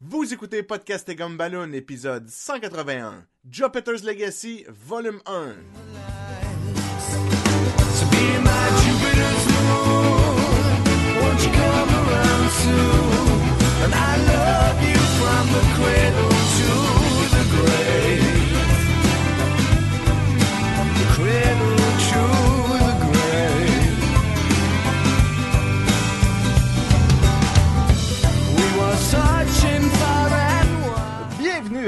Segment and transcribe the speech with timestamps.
[0.00, 5.54] Vous écoutez Podcast et Gumballoon, épisode 181, Joe Peters Legacy, volume 1.
[7.94, 10.36] So be my Jupiter's moon.
[11.20, 13.42] Won't you come around soon?
[13.82, 16.70] And I love you from the cradle to
[17.34, 18.27] the grave.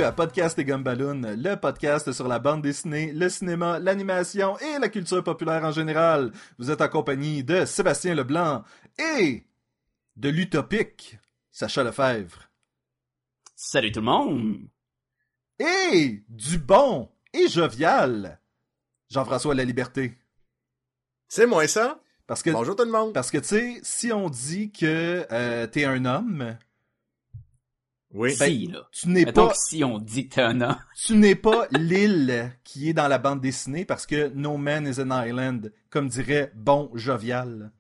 [0.01, 4.79] Bienvenue à Podcast et Gumballoon, le podcast sur la bande dessinée, le cinéma, l'animation et
[4.79, 6.33] la culture populaire en général.
[6.59, 8.65] Vous êtes en compagnie de Sébastien Leblanc
[8.99, 9.45] et
[10.17, 11.19] de l'utopique
[11.51, 12.49] Sacha Lefebvre.
[13.55, 14.71] Salut tout le monde!
[15.59, 18.41] Et du bon et jovial
[19.11, 20.17] Jean-François La Liberté.
[21.29, 22.01] C'est moi ça?
[22.27, 23.13] Parce que, Bonjour tout le monde.
[23.13, 26.57] parce que tu sais, si on dit que euh, t'es un homme,
[28.13, 28.35] Oui.
[28.35, 28.89] si, là.
[28.91, 30.77] tu n'es pas si on dit que t'es un homme.
[31.07, 35.01] tu n'es pas l'île qui est dans la bande dessinée parce que No Man is
[35.01, 37.71] an Island, comme dirait Bon Jovial.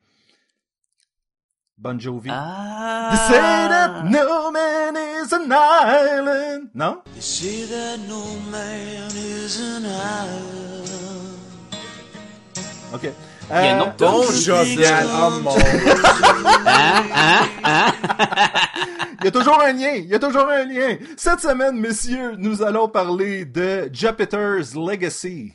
[1.80, 2.28] Bon Jovi.
[2.30, 3.08] Ah!
[3.10, 6.68] They say that no man is an island.
[6.74, 7.00] Non?
[7.14, 10.90] They say that no man is an island.
[12.92, 13.10] Ok.
[13.50, 15.56] Il y a une Euh, autre Bon oh mon
[16.66, 17.04] Hein?
[17.14, 17.48] Hein?
[17.64, 17.92] Hein?
[19.20, 19.92] Il y a toujours un lien.
[19.96, 20.96] Il y a toujours un lien.
[21.16, 25.52] Cette semaine, messieurs, nous allons parler de Jupiter's Legacy.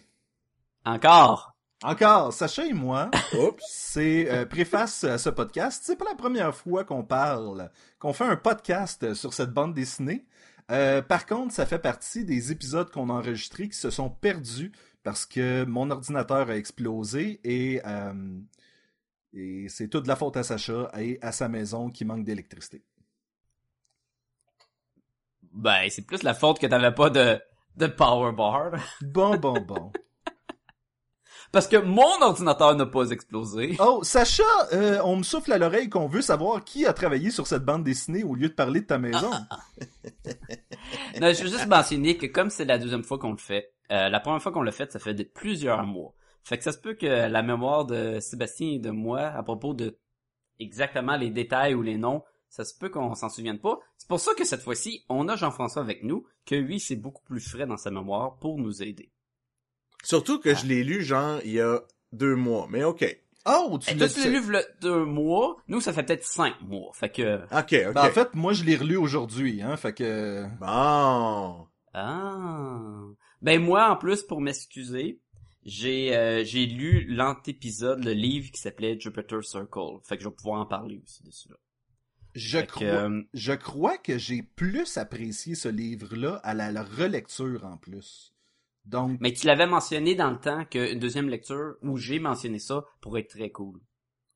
[0.85, 1.53] Encore?
[1.83, 3.63] Encore, Sacha et moi, Oups.
[3.67, 5.83] c'est euh, préface à ce podcast.
[5.85, 10.25] C'est pas la première fois qu'on parle, qu'on fait un podcast sur cette bande dessinée.
[10.71, 14.71] Euh, par contre, ça fait partie des épisodes qu'on a enregistrés qui se sont perdus
[15.05, 18.39] parce que mon ordinateur a explosé et, euh,
[19.33, 22.83] et c'est toute la faute à Sacha et à sa maison qui manque d'électricité.
[25.53, 27.39] Ben, c'est plus la faute que t'avais pas de,
[27.77, 28.71] de power bar.
[29.01, 29.91] Bon, bon, bon.
[31.55, 33.77] Parce que mon ordinateur n'a pas explosé.
[33.79, 34.43] Oh, Sacha,
[34.73, 37.85] euh, on me souffle à l'oreille qu'on veut savoir qui a travaillé sur cette bande
[37.85, 39.31] dessinée au lieu de parler de ta maison.
[41.21, 44.09] Non, je veux juste mentionner que comme c'est la deuxième fois qu'on le fait, euh,
[44.09, 46.13] la première fois qu'on l'a fait, ça fait de plusieurs mois.
[46.43, 49.73] Fait que ça se peut que la mémoire de Sébastien et de moi à propos
[49.73, 49.97] de
[50.59, 53.79] exactement les détails ou les noms, ça se peut qu'on s'en souvienne pas.
[53.97, 57.23] C'est pour ça que cette fois-ci, on a Jean-François avec nous, que lui, c'est beaucoup
[57.23, 59.09] plus frais dans sa mémoire pour nous aider.
[60.05, 61.81] Surtout que je l'ai lu, genre, il y a
[62.13, 62.67] deux mois.
[62.69, 63.03] Mais ok.
[63.47, 66.59] Oh, tu Et l'as toi, tu l'as lu deux mois, nous, ça fait peut-être cinq
[66.61, 66.91] mois.
[66.93, 67.43] Fait que...
[67.45, 67.93] Ok, ok.
[67.93, 70.45] Ben, en fait, moi, je l'ai relu aujourd'hui, hein, fait que...
[70.59, 71.67] Bon.
[71.93, 73.03] Ah.
[73.41, 75.21] Ben moi, en plus, pour m'excuser,
[75.63, 79.99] j'ai euh, j'ai lu l'antépisode, le livre qui s'appelait Jupiter Circle.
[80.03, 81.55] Fait que je vais pouvoir en parler aussi dessus là.
[82.35, 86.71] Je Fait que, crois, euh, je crois que j'ai plus apprécié ce livre-là à la,
[86.71, 88.34] la relecture en plus.
[88.85, 92.83] Donc, Mais tu l'avais mentionné dans le temps qu'une deuxième lecture où j'ai mentionné ça
[93.01, 93.79] pourrait être très cool.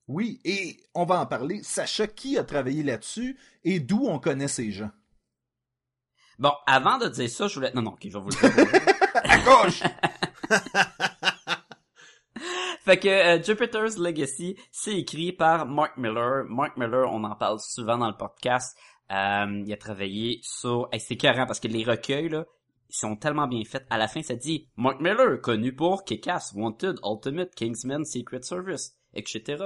[0.07, 1.61] oui, et on va en parler.
[1.63, 4.91] Sacha, qui a travaillé là-dessus et d'où on connaît ces gens?
[6.39, 7.71] Bon, avant de dire ça, je voulais...
[7.73, 8.81] Non, non, ok, je vais vous le dire.
[9.13, 9.83] À gauche!
[12.85, 16.45] Fait que euh, Jupiter's Legacy, c'est écrit par Mark Miller.
[16.47, 18.77] Mark Miller, on en parle souvent dans le podcast.
[19.11, 20.87] Euh, il a travaillé sur...
[20.91, 22.45] Hey, c'est carré parce que les recueils, là,
[22.89, 23.85] sont tellement bien faits.
[23.89, 28.95] À la fin, ça dit Mark Miller, connu pour Kick-Ass, Wanted, Ultimate, Kingsman, Secret Service,
[29.13, 29.63] etc.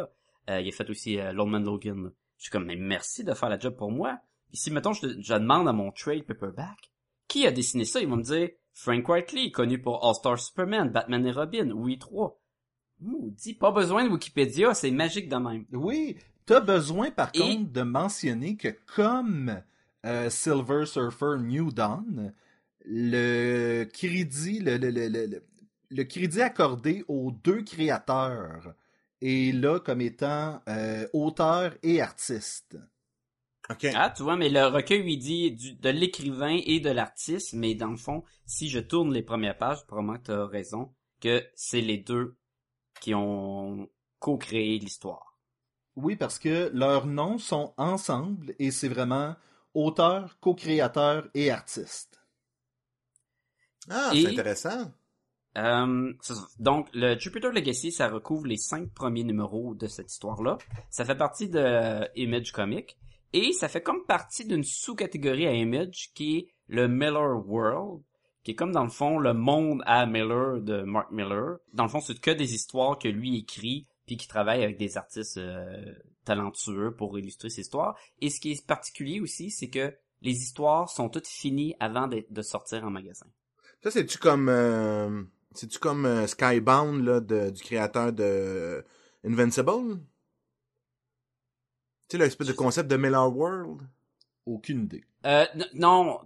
[0.50, 2.12] Euh, il a fait aussi euh, Lone Man Logan.
[2.38, 4.20] Je suis comme, mais merci de faire la job pour moi.
[4.50, 6.92] Puis si, mettons, je, je demande à mon trade paperback,
[7.28, 8.02] qui a dessiné ça?
[8.02, 12.40] Ils vont me dire Frank Whiteley, connu pour All-Star Superman, Batman et Robin, Oui 3.
[13.00, 15.66] Maudit, pas besoin de Wikipédia, c'est magique de même.
[15.74, 19.62] Oui, t'as besoin par Et- contre de mentionner que comme
[20.06, 22.34] euh, Silver Surfer New Dawn,
[22.86, 25.44] le crédit, le, le, le, le, le-
[25.92, 28.74] le crédit accordé aux deux créateurs
[29.22, 32.78] est là comme étant euh, auteur et artiste.
[33.70, 33.86] Ok.
[33.94, 37.76] Ah, tu vois, mais le recueil, il dit du- de l'écrivain et de l'artiste, mais
[37.76, 41.44] dans le fond, si je tourne les premières pages, probablement que tu as raison, que
[41.56, 42.36] c'est les deux
[43.02, 43.90] qui ont
[44.20, 45.38] co-créé l'histoire.
[45.96, 49.36] Oui, parce que leurs noms sont ensemble et c'est vraiment
[49.74, 52.23] auteur, co-créateur et artiste.
[53.90, 54.92] Ah, c'est intéressant.
[55.58, 56.14] Euh,
[56.60, 60.58] donc, le Jupiter Legacy, ça recouvre les cinq premiers numéros de cette histoire-là.
[60.90, 62.98] Ça fait partie de Image Comic.
[63.34, 68.04] Et ça fait comme partie d'une sous-catégorie à Image qui est le Miller World,
[68.44, 71.58] qui est comme dans le fond le monde à Miller de Mark Miller.
[71.74, 74.98] Dans le fond, c'est que des histoires que lui écrit puis qui travaille avec des
[74.98, 75.94] artistes euh,
[76.26, 77.98] talentueux pour illustrer ses histoires.
[78.22, 82.26] Et ce qui est particulier aussi, c'est que les histoires sont toutes finies avant de,
[82.30, 83.28] de sortir en magasin.
[83.84, 84.48] Ça, c'est-tu comme...
[84.50, 88.84] euh, c'est-tu comme euh, Skybound, là, de- du créateur de
[89.26, 90.00] Invincible?
[92.08, 93.82] Tu sais, l'espèce de concept de Miller World?
[94.46, 95.04] Aucune idée.
[95.26, 96.20] Euh, non,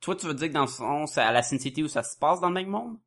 [0.00, 2.02] toi tu veux dire que dans le fond, c'est à la Sin City où ça
[2.02, 2.98] se passe dans le même monde?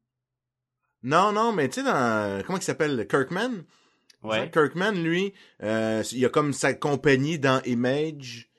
[1.03, 2.43] Non, non, mais tu sais, dans...
[2.45, 3.07] Comment il s'appelle?
[3.07, 3.63] Kirkman?
[4.23, 4.49] Ouais.
[4.51, 5.33] Kirkman, lui,
[5.63, 8.49] euh, il a comme sa compagnie dans Image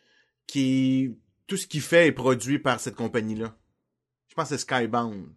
[0.46, 1.18] qui...
[1.46, 3.56] Tout ce qu'il fait est produit par cette compagnie-là.
[4.28, 5.30] Je pense que c'est Skybound,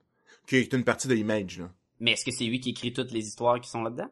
[0.51, 1.71] qui est une partie de Image, là.
[2.01, 4.11] Mais est-ce que c'est lui qui écrit toutes les histoires qui sont là-dedans?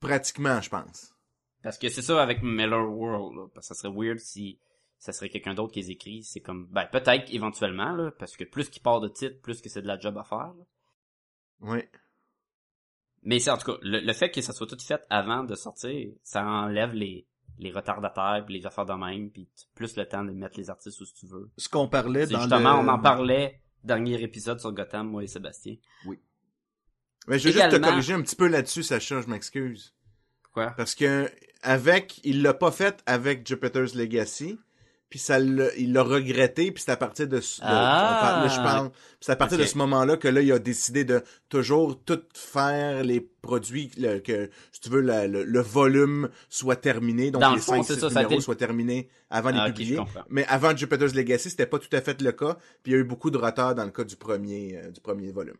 [0.00, 1.14] Pratiquement, je pense.
[1.62, 3.46] Parce que c'est ça avec Miller World, là.
[3.54, 4.58] Parce que ça serait weird si
[4.98, 6.24] ça serait quelqu'un d'autre qui les écrit.
[6.24, 8.10] C'est comme, ben, peut-être éventuellement, là.
[8.18, 10.52] Parce que plus qu'il part de titres, plus que c'est de la job à faire,
[10.52, 10.64] là.
[11.60, 11.88] Ouais.
[13.22, 15.54] Mais c'est en tout cas, le, le fait que ça soit tout fait avant de
[15.54, 17.28] sortir, ça enlève les,
[17.58, 21.00] les retardataires pis les affaires de même, puis plus le temps de mettre les artistes
[21.00, 21.50] où tu veux.
[21.56, 22.88] Ce qu'on parlait dans justement, le...
[22.88, 25.76] on en parlait dernier épisode sur Gotham, moi et Sébastien.
[27.28, 29.94] Mais je veux juste te Également- corriger un petit peu là-dessus, Sacha, je m'excuse.
[30.42, 30.70] Pourquoi?
[30.70, 31.30] Parce que
[31.62, 34.58] avec, il l'a pas fait avec Jupiter's Legacy,
[35.10, 38.46] puis ça l'a- il l'a regretté, puis c'est à partir de, ce- de- Ah!
[38.46, 38.90] je
[39.20, 43.02] c'est à partir de ce moment-là que là il a décidé de toujours tout faire
[43.02, 47.50] les produits le- que si tu veux la- le, le volume soit terminé, donc Dans
[47.50, 49.66] les le fond, 5 c'est 6 ça, ça a numéros soient terminés avant de Ah,
[49.66, 49.98] les publier.
[50.28, 53.00] Mais avant Jupiter's Legacy, c'était pas tout à fait le cas, puis il y a
[53.00, 55.56] eu beaucoup de retard dans le cas du premier euh, du premier volume.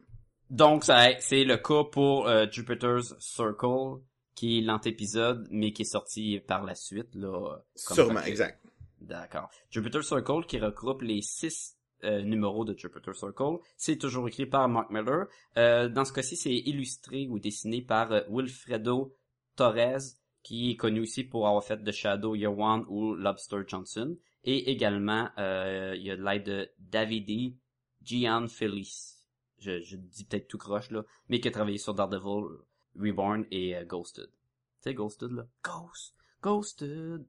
[0.48, 4.00] Donc, ça, c'est le cas pour euh, Jupiter's Circle,
[4.34, 7.58] qui est l'antépisode, mais qui est sorti par la suite, là.
[7.86, 8.58] comme Sûrement, exact.
[9.00, 9.50] D'accord.
[9.70, 14.68] Jupiter Circle, qui regroupe les six euh, numéros de Jupiter Circle, c'est toujours écrit par
[14.68, 15.26] Mark Miller.
[15.56, 19.16] Euh, dans ce cas-ci, c'est illustré ou dessiné par euh, Wilfredo
[19.56, 24.16] Torres, qui est connu aussi pour avoir fait The Shadow Year One ou Lobster Johnson.
[24.44, 27.54] Et également, il y a de l'aide de Davide
[28.02, 29.28] Gian Felice.
[29.58, 32.56] Je, je dis peut-être tout croche, là, mais qui a travaillé sur Daredevil,
[32.96, 34.28] Reborn et Ghosted.
[34.28, 34.32] Tu
[34.80, 35.46] sais, Ghosted, là?
[35.62, 36.14] Ghost!
[36.42, 37.26] Ghosted!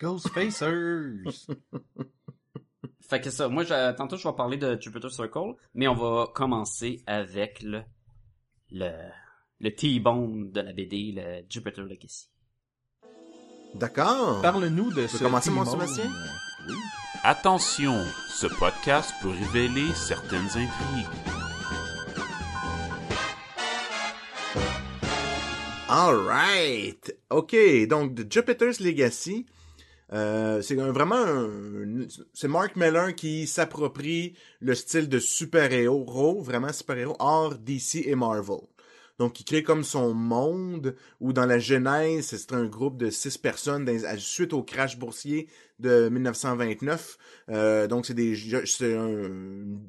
[0.00, 1.46] Ghostfacers!
[3.08, 6.26] Fait que ça, moi, je, tantôt, je vais parler de Jupiter Circle, mais on va
[6.34, 7.82] commencer avec le,
[8.72, 8.90] le,
[9.60, 12.28] le T-bone de la BD, le Jupiter Legacy.
[13.74, 14.42] D'accord.
[14.42, 15.64] Parle-nous de ce commencer, mon.
[15.64, 16.10] Sébastien?
[16.68, 16.74] Oui.
[17.22, 17.94] Attention,
[18.28, 21.06] ce podcast peut révéler certaines intrigues.
[25.88, 27.16] Alright.
[27.30, 27.54] OK,
[27.88, 29.46] donc The Jupiter's Legacy,
[30.12, 37.16] euh, c'est vraiment un- c'est Mark Miller qui s'approprie le style de super-héros, vraiment super-héros,
[37.18, 38.58] hors DC et Marvel.
[39.18, 43.38] Donc, il crée comme son monde, où dans la genèse, c'est un groupe de six
[43.38, 45.48] personnes suite au crash boursier
[45.78, 47.16] de 1929.
[47.48, 48.36] Euh, donc, c'est des,
[48.66, 48.94] c'est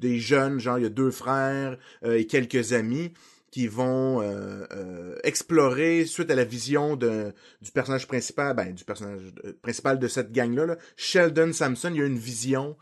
[0.00, 3.12] des jeunes, genre, il y a deux frères euh, et quelques amis
[3.50, 8.84] qui vont euh, euh, explorer suite à la vision de, du personnage principal, ben du
[8.84, 12.76] personnage euh, principal de cette gang-là, là, Sheldon Sampson, il y a une vision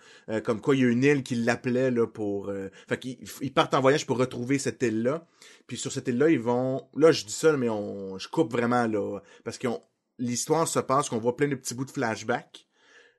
[0.45, 2.51] comme quoi il y a une île qui l'appelait là pour,
[2.89, 5.25] fait qu'ils ils partent en voyage pour retrouver cette île-là.
[5.67, 8.87] Puis sur cette île-là, ils vont, là je dis ça, mais on, je coupe vraiment
[8.87, 9.81] là, parce qu'on,
[10.19, 12.67] l'histoire se passe qu'on voit plein de petits bouts de flashback.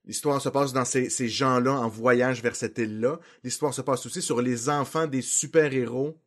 [0.05, 3.19] L'histoire se passe dans ces, ces gens-là en voyage vers cette île-là.
[3.43, 6.17] L'histoire se passe aussi sur les enfants des super-héros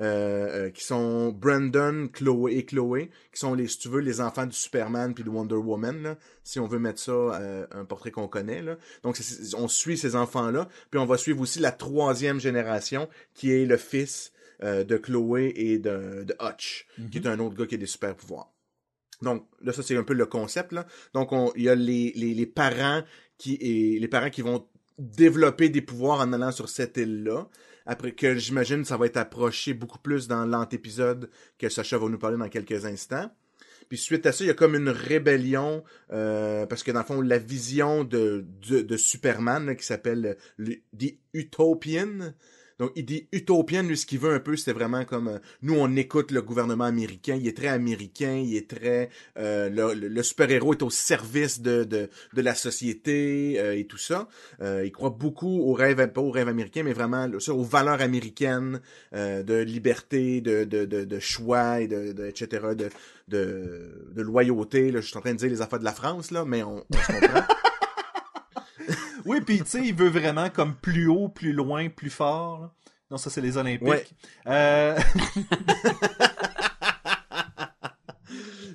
[0.00, 4.20] euh, euh, qui sont Brandon, Chloé et Chloé, qui sont les, si tu veux, les
[4.20, 7.84] enfants du Superman puis de Wonder Woman, là, si on veut mettre ça euh, un
[7.84, 8.62] portrait qu'on connaît.
[8.62, 8.76] Là.
[9.02, 9.18] Donc
[9.56, 13.76] on suit ces enfants-là, puis on va suivre aussi la troisième génération, qui est le
[13.76, 14.32] fils
[14.62, 17.86] euh, de Chloé et de, de Hutch, qui est un autre gars qui a des
[17.86, 18.52] super pouvoirs.
[19.22, 20.72] Donc là, ça c'est un peu le concept.
[20.72, 20.86] Là.
[21.12, 23.02] Donc on- il y a les, les, les parents
[23.38, 24.66] qui et les parents qui vont
[24.98, 27.48] développer des pouvoirs en allant sur cette île-là.
[27.86, 32.18] Après que j'imagine ça va être approché beaucoup plus dans l'antépisode que Sacha va nous
[32.18, 33.30] parler dans quelques instants.
[33.88, 37.04] Puis suite à ça, il y a comme une rébellion euh, parce que dans le
[37.04, 42.32] fond, la vision de, de, Superman qui s'appelle le- The Utopian.
[42.78, 45.74] Donc, il dit Utopian, lui, ce qu'il veut un peu, c'était vraiment comme euh, nous,
[45.74, 47.36] on écoute le gouvernement américain.
[47.40, 51.84] Il est très américain, il est très euh, le, le- super-héros est au service de,
[51.84, 54.28] de, de la société euh, et tout ça.
[54.60, 58.80] Euh, il croit beaucoup aux rêves, pas aux rêves américains, mais vraiment aux valeurs américaines
[59.12, 62.68] de liberté, de, de, de, choix et de, de etc.
[62.76, 62.88] de
[63.28, 64.92] de, loyauté.
[64.92, 66.84] Je suis en train de dire les affaires de la France, là, mais on, on.
[69.24, 72.60] Oui, puis tu sais, il veut vraiment comme plus haut, plus loin, plus fort.
[72.60, 72.72] là.
[73.10, 73.86] Non, ça c'est les Olympiques.
[73.86, 74.04] Ouais.
[74.46, 74.98] Euh,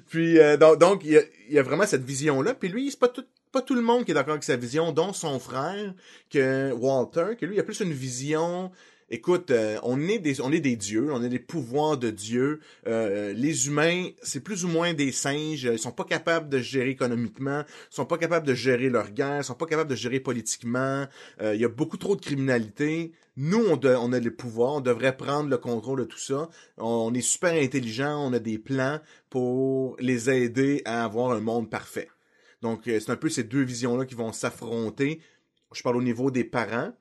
[0.09, 2.55] Puis euh, donc, donc il, y a, il y a vraiment cette vision-là.
[2.55, 4.91] Puis lui, c'est pas tout, pas tout le monde qui est d'accord avec sa vision,
[4.91, 5.93] dont son frère,
[6.29, 8.71] que Walter, que lui, il a plus une vision.
[9.11, 12.59] Écoute, euh, on est des on est des dieux, on a des pouvoirs de dieux.
[12.85, 15.63] Euh, les humains, c'est plus ou moins des singes.
[15.63, 19.39] Ils sont pas capables de gérer économiquement, ils sont pas capables de gérer leur guerre,
[19.39, 21.07] ils sont pas capables de gérer politiquement.
[21.41, 23.11] Euh, il y a beaucoup trop de criminalité.
[23.35, 26.49] Nous, on, de- on a le pouvoir, on devrait prendre le contrôle de tout ça.
[26.77, 28.99] On est super intelligent, on a des plans
[29.31, 32.09] pour les aider à avoir un monde parfait.
[32.61, 35.21] Donc, c'est un peu ces deux visions-là qui vont s'affronter.
[35.73, 36.91] Je parle au niveau des parents.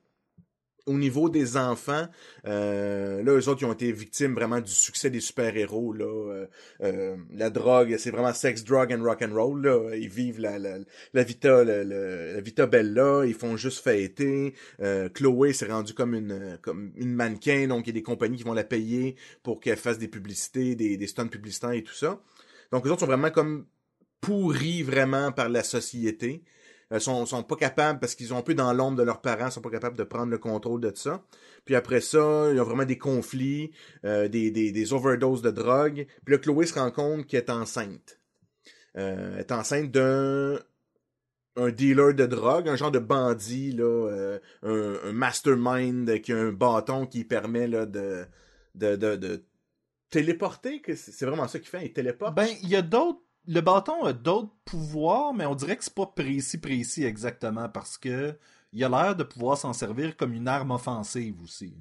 [0.89, 2.07] Au niveau des enfants,
[2.47, 5.93] euh, là, eux autres, ils ont été victimes vraiment du succès des super-héros.
[5.93, 6.47] Euh,
[6.81, 9.91] euh, la drogue, c'est vraiment sex, drug and rock and roll.
[9.95, 13.21] Ils vivent la, la, vita, la, bella.
[13.27, 14.55] Ils font juste fêter.
[15.13, 18.63] Chloé s'est rendue comme une mannequin, donc il y a des compagnies qui vont la
[18.63, 22.19] payer pour qu'elle fasse des publicités, des, des publicitaires et tout ça.
[22.71, 23.67] Donc les autres sont vraiment comme
[24.21, 26.41] pourris vraiment par la société.
[26.91, 29.51] Euh, sont, sont pas capables, parce qu'ils sont un peu dans l'ombre de leurs parents,
[29.51, 31.23] sont pas capables de prendre le contrôle de ça.
[31.65, 33.71] Puis après ça, il y a vraiment des conflits,
[34.05, 36.07] euh, des, des, des overdoses de drogue.
[36.25, 38.19] Puis là, Chloé se rend compte qu'elle est enceinte.
[38.97, 40.59] Euh, elle est enceinte d'un
[41.55, 46.37] un dealer de drogue, un genre de bandit, là, euh, un, un mastermind qui a
[46.37, 48.25] un bâton qui permet là, de,
[48.75, 49.43] de, de, de
[50.09, 52.33] téléporter, c'est vraiment ça qu'il fait, il téléporte.
[52.33, 53.19] Ben, il y a d'autres.
[53.47, 57.97] Le bâton a d'autres pouvoirs, mais on dirait que c'est pas précis, précis exactement, parce
[57.97, 58.35] que
[58.73, 61.73] il a l'air de pouvoir s'en servir comme une arme offensive aussi.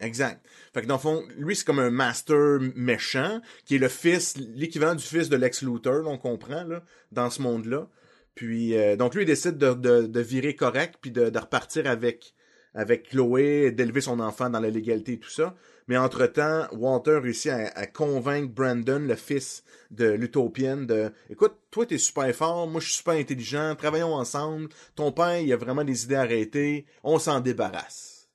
[0.00, 0.44] Exact.
[0.72, 4.36] Fait que dans le fond, lui, c'est comme un master méchant, qui est le fils,
[4.36, 7.88] l'équivalent du fils de Lex Luthor, on comprend, là, dans ce monde-là.
[8.34, 12.34] Puis, euh, donc lui, il décide de, virer correct, puis de, de repartir avec,
[12.74, 15.54] avec Chloé, d'élever son enfant dans la légalité et tout ça.
[15.90, 21.98] Mais entre-temps, Walter réussit à, convaincre Brandon, le fils de l'utopienne, de écoute, toi t'es
[21.98, 26.04] super fort, moi je suis super intelligent, travaillons ensemble, ton père il a vraiment des
[26.04, 28.30] idées arrêtées, on s'en débarrasse.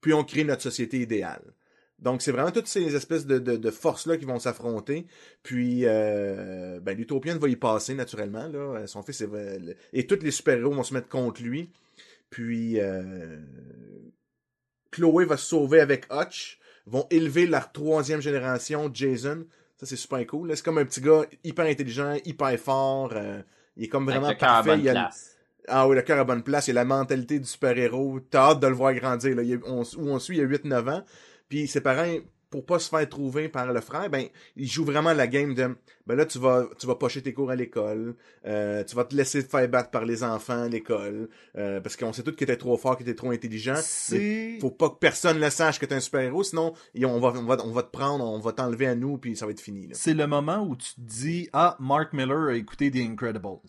[0.00, 1.42] Puis on crée notre société idéale.
[1.98, 5.08] Donc c'est vraiment toutes ces espèces de, forces-là qui vont s'affronter.
[5.42, 8.48] Puis euh, ben, l'utopienne va y passer naturellement.
[8.86, 11.68] Son fils est- et tous les super-héros vont se mettre contre lui.
[12.30, 13.40] Puis euh,
[14.90, 19.44] Chloé va se sauver avec Hutch, vont élever leur troisième génération, Jason.
[19.76, 20.56] Ça, c'est super cool.
[20.56, 23.12] C'est comme un petit gars hyper intelligent, hyper fort.
[23.14, 23.40] euh,
[23.76, 24.70] il est comme Avec vraiment le cœur à parfait.
[24.70, 25.36] bonne Il a- place.
[25.68, 26.66] Ah oui, le cœur à bonne place.
[26.68, 28.20] Il a la mentalité du super-héros.
[28.30, 29.36] T'as hâte de le voir grandir.
[29.36, 29.42] Là.
[29.42, 31.04] Il on, où on suit, il a 8-9 ans.
[31.48, 32.16] Puis ses parents,
[32.50, 34.26] pour pas se faire trouver par le frère, ben,
[34.56, 35.76] ils jouent vraiment la game de
[36.06, 38.14] ben là, tu vas, tu vas pocher tes cours à l'école.
[38.46, 41.28] euh, tu vas te laisser te faire battre par les enfants à l'école.
[41.56, 43.74] euh, parce qu'on sait tous que t'es trop fort, que t'es trop intelligent.
[44.60, 47.44] Faut pas que personne le sache que t'es un super-héros, sinon ils- on va, on,
[47.44, 49.88] va, on va te prendre, on va t'enlever à nous, puis ça va être fini.
[49.92, 53.60] C'est le moment où tu te dis Ah, Mark Miller a écouté The Incredibles.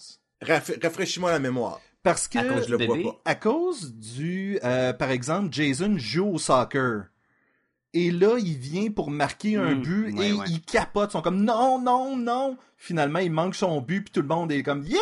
[0.41, 1.81] Rafraîchis-moi la mémoire.
[2.03, 2.38] Parce que.
[2.39, 3.09] À cause Je le du vois bébé.
[3.09, 3.21] pas.
[3.25, 7.07] à cause du, euh, par exemple, Jason joue au soccer.
[7.93, 10.46] Et là, il vient pour marquer un Mm, but ouais, et ouais.
[10.48, 11.10] il capote.
[11.10, 12.58] Ils sont comme non, non, non.
[12.77, 15.00] Finalement, il manque son but puis tout le monde est comme yeah.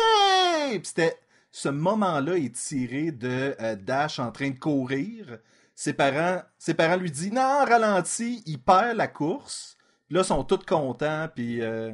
[0.70, 1.16] Puis c'était
[1.50, 5.38] ce moment-là est tiré de euh, Dash en train de courir.
[5.74, 8.42] Ses parents, ses parents lui disent non, ralentis.
[8.46, 9.76] Il perd la course.
[10.10, 11.60] Là, ils sont tous contents puis.
[11.60, 11.92] euh,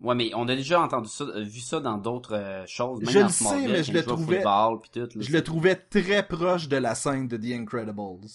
[0.00, 3.00] Ouais, mais on a déjà entendu ça, euh, vu ça dans d'autres euh, choses.
[3.02, 6.66] Même Je le sais, mais je le trouvais- football, tout, je le trouvais très proche
[6.68, 8.26] de la scène de The Incredibles.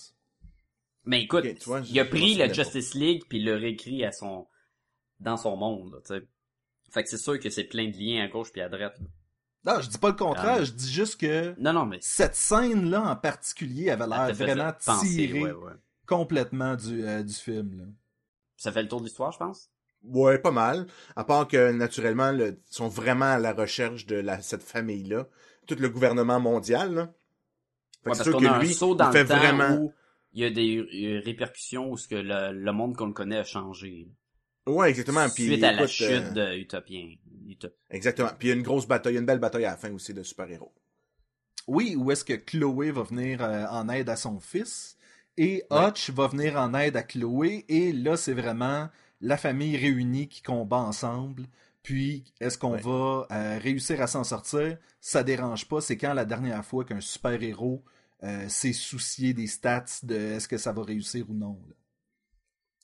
[1.07, 4.47] Mais écoute, vois, il a pris souvenais Justice League puis il l'a réécrit à son
[5.19, 6.21] dans son monde, tu sais.
[6.91, 8.97] Fait que c'est sûr que c'est plein de liens à gauche puis à droite.
[8.99, 9.73] là.
[9.75, 10.63] Non, je dis pas le contraire, Ah.
[10.63, 14.71] je dis juste que Non, non, mais cette scène-là en particulier avait ça l'air vraiment
[14.85, 15.71] penser, tirée ouais, ouais.
[16.05, 17.77] complètement du, euh, du film.
[17.77, 17.83] Là.
[18.55, 19.69] Ça fait le tour de l'histoire, je pense?
[20.03, 20.87] Ouais, pas mal.
[21.15, 25.27] À part que, naturellement, le- ils sont vraiment à la recherche de la, cette famille-là.
[25.67, 27.05] Tout le gouvernement mondial, là.
[27.05, 29.35] Fait que Ouais, c'est parce sûr qu'on que a un lui, saut dans le temps
[29.37, 29.75] vraiment...
[29.81, 29.93] où
[30.37, 33.37] il y a des euh, répercussions où ce que le, le monde qu'on le connaît
[33.37, 34.07] a changé.
[34.67, 35.25] Ouais, exactement.
[35.33, 37.15] Puis, Suite à la chute euh, de Utopien.
[37.47, 38.29] Utop- Exactement.
[38.37, 39.77] Puis il y a une grosse bataille, il y a une belle bataille à la
[39.77, 40.73] fin aussi de super-héros.
[41.67, 44.97] Oui, où est-ce que Chloé va venir euh, en aide à son fils
[45.37, 48.89] et Hutch va venir en aide à Chloé et là c'est vraiment
[49.21, 51.43] la famille réunie qui combat ensemble.
[51.83, 52.81] Puis est-ce qu'on Ouais.
[52.81, 54.77] va euh, réussir à s'en sortir?
[54.99, 55.79] Ça dérange pas.
[55.81, 57.41] C'est quand la dernière fois qu'un super
[58.21, 61.59] héros s'est soucié des stats de est-ce que ça va réussir ou non.
[61.69, 61.75] là.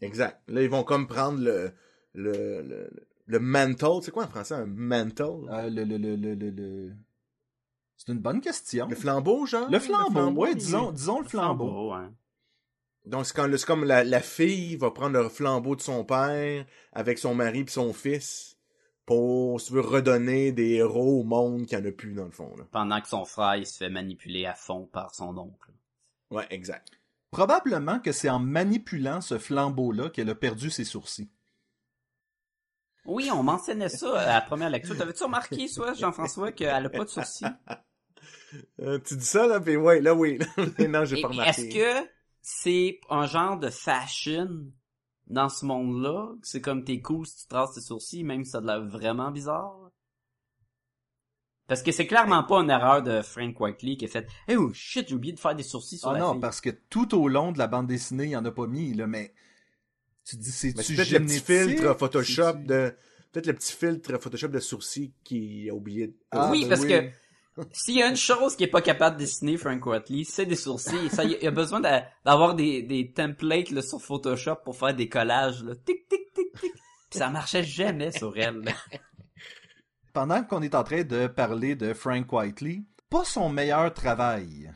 [0.01, 0.41] Exact.
[0.47, 1.71] Là, ils vont comme prendre le,
[2.13, 2.89] le, le,
[3.25, 4.01] le mantle.
[4.03, 5.47] C'est quoi en français, un mantle?
[5.49, 6.93] Euh, le, le, le, le, le, le-
[7.97, 8.87] C'est une bonne question.
[8.87, 9.69] Le flambeau, genre?
[9.71, 11.91] Le flambeau, ouais, disons, disons le flambeau.
[11.93, 12.13] hein.
[13.05, 16.65] Donc, c'est quand c'est comme la, la fille va prendre le flambeau de son père
[16.93, 18.52] avec son mari et son fils
[19.05, 22.25] pour, si tu veux, redonner des héros au monde qu'il n'y en a plus, dans
[22.25, 22.53] le fond.
[22.57, 22.65] Là.
[22.71, 25.71] Pendant que son frère, il se fait manipuler à fond par son oncle.
[26.31, 26.89] Ouais, exact.
[27.31, 31.29] Probablement que c'est en manipulant ce flambeau-là qu'elle a perdu ses sourcils.
[33.05, 34.97] Oui, on mentionnait ça à la première lecture.
[34.97, 37.45] T'avais-tu remarqué, soit, Jean-François, qu'elle a pas de sourcils?
[38.79, 40.37] Euh, tu dis ça, là, puis ouais, là, oui.
[40.87, 41.49] non, j'ai pas remarqué.
[41.49, 42.09] Est-ce que
[42.41, 44.67] c'est un genre de fashion
[45.33, 46.29] dans ce monde-là?
[46.41, 49.31] C'est comme t'es cool si tu traces tes sourcils, même si ça a l'air vraiment
[49.31, 49.91] bizarre?
[51.67, 54.71] Parce que c'est clairement pas une erreur de Frank Whiteley qui a fait «Eh oh
[54.73, 56.41] shit, j'ai oublié de faire des sourcils sur Ah la non, fille.
[56.41, 58.93] parce que tout au long de la bande dessinée, il n'y en a pas mis,
[58.93, 59.33] là, mais
[60.25, 62.95] tu dis, c'est peut-être le petit filtre Photoshop de.
[63.31, 66.15] Peut-être le petit filtre Photoshop de sourcils qui a oublié de.
[66.31, 66.89] Ah, oui, ben parce oui.
[66.89, 67.09] que
[67.71, 70.55] s'il y a une chose qui est pas capable de dessiner Frank Whiteley, c'est des
[70.55, 71.09] sourcils.
[71.09, 74.95] Ça, il y a besoin d'a- d'avoir des, des templates là, sur Photoshop pour faire
[74.95, 75.63] des collages.
[75.63, 75.75] Là.
[75.75, 76.71] Tic, tic, tic, tic.
[77.09, 78.61] Puis ça marchait jamais sur elle.
[78.61, 78.71] là.
[80.13, 84.71] Pendant qu'on est en train de parler de Frank Whiteley, pas son meilleur travail.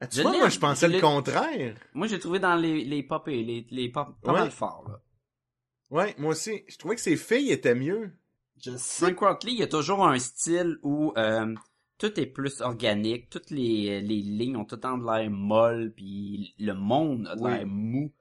[0.00, 1.76] Ah, tu Je vois, moi, je pensais je le contraire.
[1.94, 4.40] Moi, j'ai trouvé dans les, les pop et les, les pop pas Ouais.
[4.40, 4.84] mal fort.
[4.88, 5.00] Là.
[5.90, 6.64] Ouais, moi aussi.
[6.68, 8.12] Je trouvais que ses filles étaient mieux.
[8.62, 9.06] Je sais.
[9.12, 11.54] Frank Whiteley, il y a toujours un style où euh,
[12.10, 15.92] tout est plus organique, toutes les, les lignes ont tout le temps de l'air molle,
[15.96, 17.50] puis le monde a de Oui.
[17.50, 18.12] l'air mou.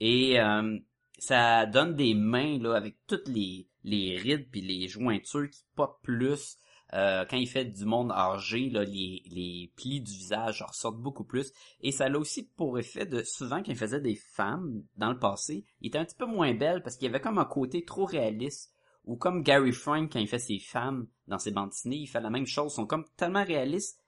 [0.00, 0.78] Et euh,
[1.18, 5.98] ça donne des mains là avec toutes les, les rides puis les jointures qui pop
[6.02, 6.58] plus.
[6.94, 11.24] Euh, quand il fait du monde âgé, là, les, les plis du visage ressortent beaucoup
[11.24, 11.52] plus.
[11.82, 15.18] Et ça a aussi pour effet de, souvent quand il faisait des femmes dans le
[15.18, 17.84] passé, il était un petit peu moins belle parce qu'il y avait comme un côté
[17.84, 18.72] trop réaliste.
[19.04, 22.20] Ou comme Gary Frank quand il fait ses femmes dans ses bandes dessinées, il fait
[22.20, 22.72] la même chose.
[22.72, 24.02] Ils sont comme tellement réalistes.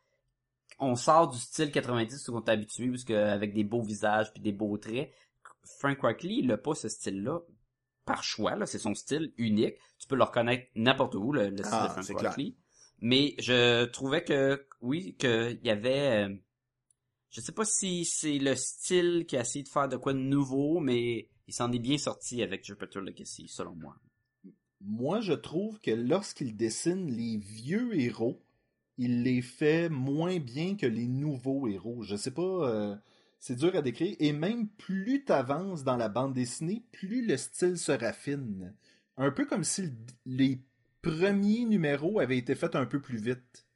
[0.79, 4.33] On sort du style 90 où on est habitué, parce que avec des beaux visages
[4.33, 5.12] puis des beaux traits.
[5.79, 7.41] Frank Whiteley, il a pas ce style-là
[8.07, 8.67] par choix, là.
[8.67, 9.75] C'est son style unique.
[9.99, 12.31] Tu peux le reconnaître n'importe où, le, le style Ah, de Frank c'est clair.
[12.31, 12.57] Whiteley.
[13.00, 16.35] Mais je trouvais que, oui, qu'il y avait, euh,
[17.31, 20.19] je sais pas si c'est le style qui a essayé de faire de quoi de
[20.19, 23.97] nouveau, mais il s'en est bien sorti avec Jupiter Legacy, selon moi.
[24.80, 28.43] Moi, je trouve que lorsqu'il dessine les vieux héros,
[28.99, 32.02] il les fait moins bien que les nouveaux héros.
[32.02, 32.97] Je sais pas, euh,
[33.38, 34.16] c'est dur à décrire.
[34.21, 38.75] Et même plus t'avances dans la bande dessinée, plus le style se raffine.
[39.16, 39.93] Un peu comme si le-
[40.26, 40.62] les
[41.02, 43.66] premiers numéros avaient été faits un peu plus vite.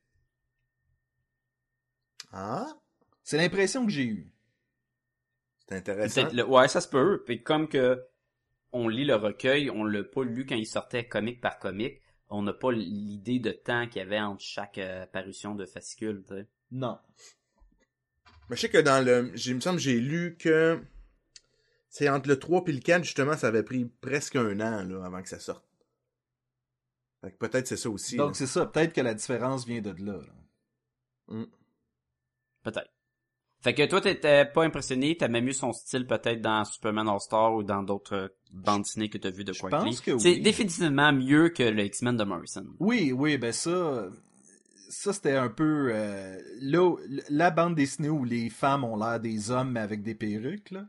[2.32, 2.66] Ah,
[3.22, 4.30] C'est l'impression que j'ai eue.
[5.68, 6.28] c'est intéressant.
[6.32, 7.22] Le- ouais, ça se peut.
[7.24, 8.04] Puis comme que
[8.74, 12.00] on lit le recueil, on l'a pas lu quand il sortait comique par comique.
[12.28, 16.24] On n'a pas l'idée de temps qu'il y avait entre chaque euh, parution de fascicule.
[16.26, 16.48] tu sais.
[16.72, 16.98] Non.
[18.48, 19.32] Mais je sais que dans le.
[19.46, 20.82] Il me semble que j'ai lu que.
[21.88, 25.04] C'est entre le 3 et le 4, justement, ça avait pris presque un an là,
[25.04, 25.64] avant que ça sorte.
[27.20, 28.16] Fait que peut-être c'est ça aussi.
[28.16, 28.34] Donc là.
[28.34, 30.18] c'est ça, peut-être que la différence vient de là.
[30.18, 31.46] là.
[32.64, 32.90] Peut-être.
[33.64, 37.54] Fait que toi, t'étais pas impressionné, t'as même eu son style peut-être dans Superman All-Star
[37.54, 40.40] ou dans d'autres euh, bandes dessinées que t'as vu de pense que C'est oui.
[40.42, 42.66] définitivement mieux que le X-Men de Morrison.
[42.78, 44.06] Oui, oui, ben ça,
[44.90, 46.94] ça c'était un peu euh, là,
[47.30, 50.84] la bande dessinée où les femmes ont l'air des hommes mais avec des perruques là.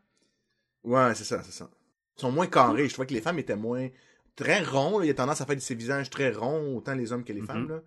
[0.84, 1.70] Ouais, c'est ça, c'est ça.
[2.18, 2.88] Ils sont moins carrés.
[2.90, 3.88] Je trouvais que les femmes étaient moins.
[4.36, 5.00] Très ronds.
[5.00, 5.06] là.
[5.06, 7.40] Il y a tendance à faire ces visages très ronds, autant les hommes que les
[7.42, 7.48] Mhm.
[7.48, 7.70] femmes.
[7.70, 7.82] Là.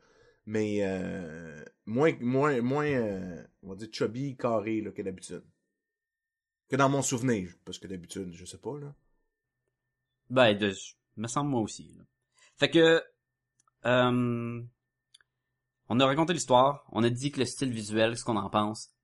[0.49, 5.45] Mais euh, moins, moins, moins euh, on va dire chubby, carré là, que d'habitude.
[6.71, 7.53] Que dans mon souvenir.
[7.67, 8.79] Parce que d'habitude, je sais pas.
[8.79, 8.95] là.
[10.31, 10.73] Ben, de,
[11.19, 11.93] me semble moi aussi.
[11.99, 12.05] là.
[12.57, 13.05] Fait que,
[13.85, 14.63] euh,
[15.91, 18.95] on a raconté l'histoire, on a dit que le style visuel, ce qu'on en pense.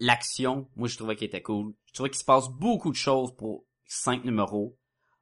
[0.00, 1.74] L'action, moi je trouvais qu'il était cool.
[1.86, 4.76] Je trouvais qu'il se passe beaucoup de choses pour cinq numéros.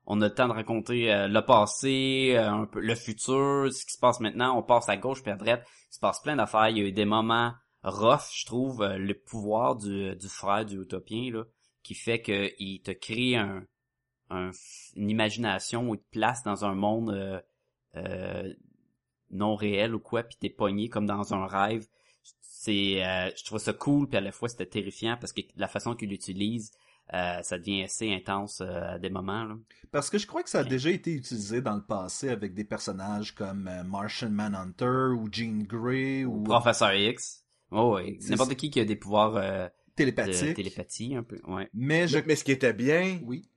[0.07, 3.87] On a le temps de raconter euh, le passé, euh, un peu le futur, ce
[3.87, 4.57] qui se passe maintenant.
[4.59, 5.67] On passe à gauche puis à droite.
[5.91, 6.69] Il se passe plein d'affaires.
[6.69, 10.81] Il y a eu des moments rough, je trouve, euh, le pouvoir du, frère du
[10.81, 11.45] utopien là,
[11.83, 13.67] qui fait que il te crée un,
[14.31, 17.43] une imagination te place dans un monde
[19.31, 21.87] non réel ou quoi, puis t'es pogné comme dans un rêve.
[22.41, 23.03] C'est,
[23.37, 26.09] je trouve ça cool, puis à la fois c'était terrifiant parce que la façon qu'il
[26.09, 26.73] l'utilise,
[27.13, 29.45] euh, ça devient assez intense euh, à des moments.
[29.45, 29.57] Là.
[29.91, 32.65] Parce que je crois que ça a déjà été utilisé dans le passé avec des
[32.65, 37.45] personnages comme euh, Martian Manhunter ou Jean Grey ou Professeur X.
[37.71, 38.17] Oh, ouais.
[38.21, 40.55] C'est N'importe qui qui a des pouvoirs euh, de télépathiques.
[40.55, 41.39] télépathie un peu.
[41.47, 41.69] Ouais.
[41.75, 43.21] Mais je Mais, mais ce qui était bien.
[43.25, 43.49] oui.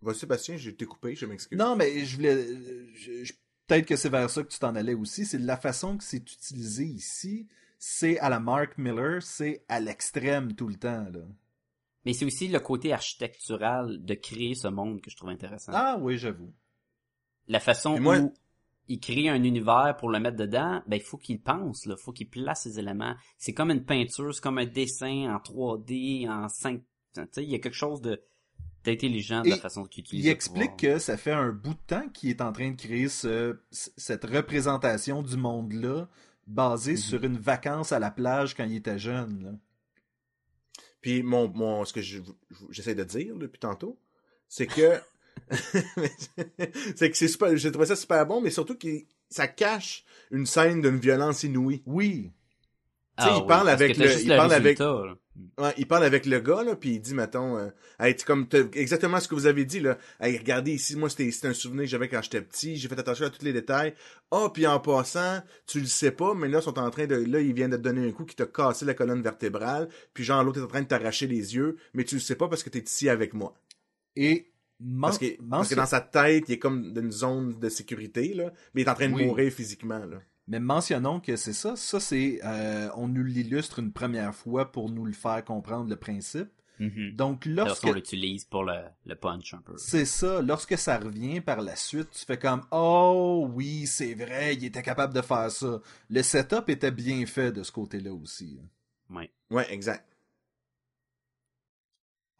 [0.00, 1.56] Va, Sébastien, j'ai été coupé, je m'excuse.
[1.56, 2.46] Non, mais je voulais.
[2.94, 3.32] je- je-
[3.68, 5.24] Peut-être que c'est vers ça que tu t'en allais aussi.
[5.24, 7.46] C'est la façon que c'est utilisé ici.
[7.78, 11.06] C'est à la Mark Miller, c'est à l'extrême tout le temps.
[11.12, 11.20] Là.
[12.04, 15.72] Mais c'est aussi le côté architectural de créer ce monde que je trouve intéressant.
[15.74, 16.52] Ah oui, j'avoue.
[17.48, 18.34] La façon moi- où
[18.88, 22.12] il crée un univers pour le mettre dedans, ben il faut qu'il pense, là, faut
[22.12, 23.14] qu'il place ses éléments.
[23.38, 26.80] C'est comme une peinture, c'est comme un dessin en 3D, en 5,
[27.14, 28.20] tu sais, il y a quelque chose de
[28.84, 30.24] d'intelligent de la façon qu'il utilise.
[30.24, 33.08] Il explique que ça fait un bout de temps qu'il est en train de créer
[33.08, 36.08] ce, cette représentation du monde-là
[36.48, 39.44] basée sur une vacance à la plage quand il était jeune.
[39.44, 39.50] là.
[41.02, 42.18] Puis mon, mon ce que je-
[42.50, 43.98] je- j'essaie de dire depuis tantôt,
[44.48, 44.98] c'est que
[46.96, 48.88] c'est que c'est super, j'ai trouvé ça super bon, mais surtout que
[49.28, 51.82] ça cache une scène d'une violence inouïe.
[51.86, 52.32] Oui.
[53.18, 55.14] tu sais, il parle parce avec le- juste il parle avec- là.
[55.58, 57.68] Ouais, il parle avec le gars là, puis il dit mettons, euh,
[57.98, 59.96] Hey, comme exactement ce que vous avez dit là.
[60.20, 62.98] Hey, regardez ici, moi c'était c'est un souvenir que j'avais quand j'étais petit, j'ai fait
[62.98, 63.94] attention à tous les détails.
[64.30, 67.14] Ah, puis en passant, tu le sais pas, mais là ils sont en train de,
[67.16, 70.22] là ils viennent de te donner un coup qui t'a cassé la colonne vertébrale, puis
[70.22, 72.62] genre l'autre est en train de t'arracher les yeux, mais tu le sais pas parce
[72.62, 73.54] que t'es ici avec moi.
[74.16, 74.52] Et
[75.00, 78.34] Parce que, parce que dans sa tête, il est comme dans une zone de sécurité,
[78.34, 79.24] là, mais il est en train de Oui.
[79.26, 80.04] mourir physiquement.
[80.04, 80.20] Là.
[80.48, 81.76] Mais mentionnons que c'est ça.
[81.76, 82.40] Ça, c'est.
[82.44, 86.48] euh, on nous l'illustre une première fois pour nous le faire comprendre le principe.
[86.80, 87.12] Mhm.
[87.14, 87.84] Donc, lorsque.
[87.84, 89.74] Lorsqu'on l'utilise pour le, le punch un peu.
[89.76, 90.42] C'est ça.
[90.42, 94.82] Lorsque ça revient par la suite, tu fais comme Oh oui, c'est vrai, il était
[94.82, 95.80] capable de faire ça.
[96.10, 98.58] Le setup était bien fait de ce côté-là aussi.
[99.10, 99.30] Ouais.
[99.50, 100.08] Ouais, exact.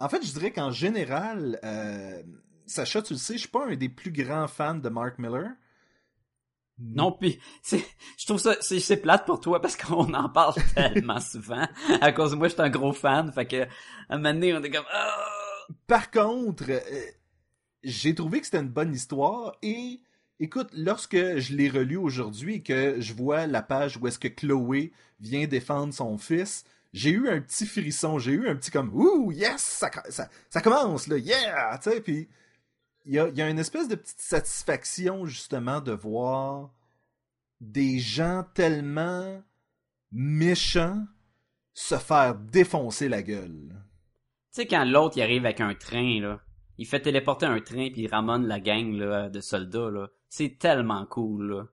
[0.01, 2.23] En fait, je dirais qu'en général, euh,
[2.67, 5.51] Sacha, tu le sais, je suis pas un des plus grands fans de Mark Miller.
[6.83, 7.85] Non, puis c'est,
[8.19, 11.67] je trouve ça, c'est, c'est plate pour toi parce qu'on en parle tellement souvent.
[12.01, 13.69] À cause de moi, je suis un gros fan, fait que, à
[14.11, 15.29] un moment donné, on est comme, ah!
[15.87, 16.81] Par contre, euh,
[17.83, 20.01] j'ai trouvé que c'était une bonne histoire et
[20.41, 24.29] écoute, lorsque je l'ai relu aujourd'hui et que je vois la page où est-ce que
[24.29, 28.91] Chloé vient défendre son fils, j'ai eu un petit frisson, j'ai eu un petit comme
[28.93, 32.29] ouh yes, ça, ça, ça commence là, yeah, tu sais, puis
[33.05, 36.71] il y a, il y a une espèce de petite satisfaction justement de voir
[37.61, 39.43] des gens tellement
[40.11, 41.07] méchants
[41.75, 43.69] se faire défoncer la gueule.
[44.53, 46.41] Tu sais, quand l'autre, il arrive avec un train, là,
[46.77, 50.11] il fait téléporter un train puis il ramène la gang, là, de soldats, là.
[50.29, 51.67] C'est tellement cool, là.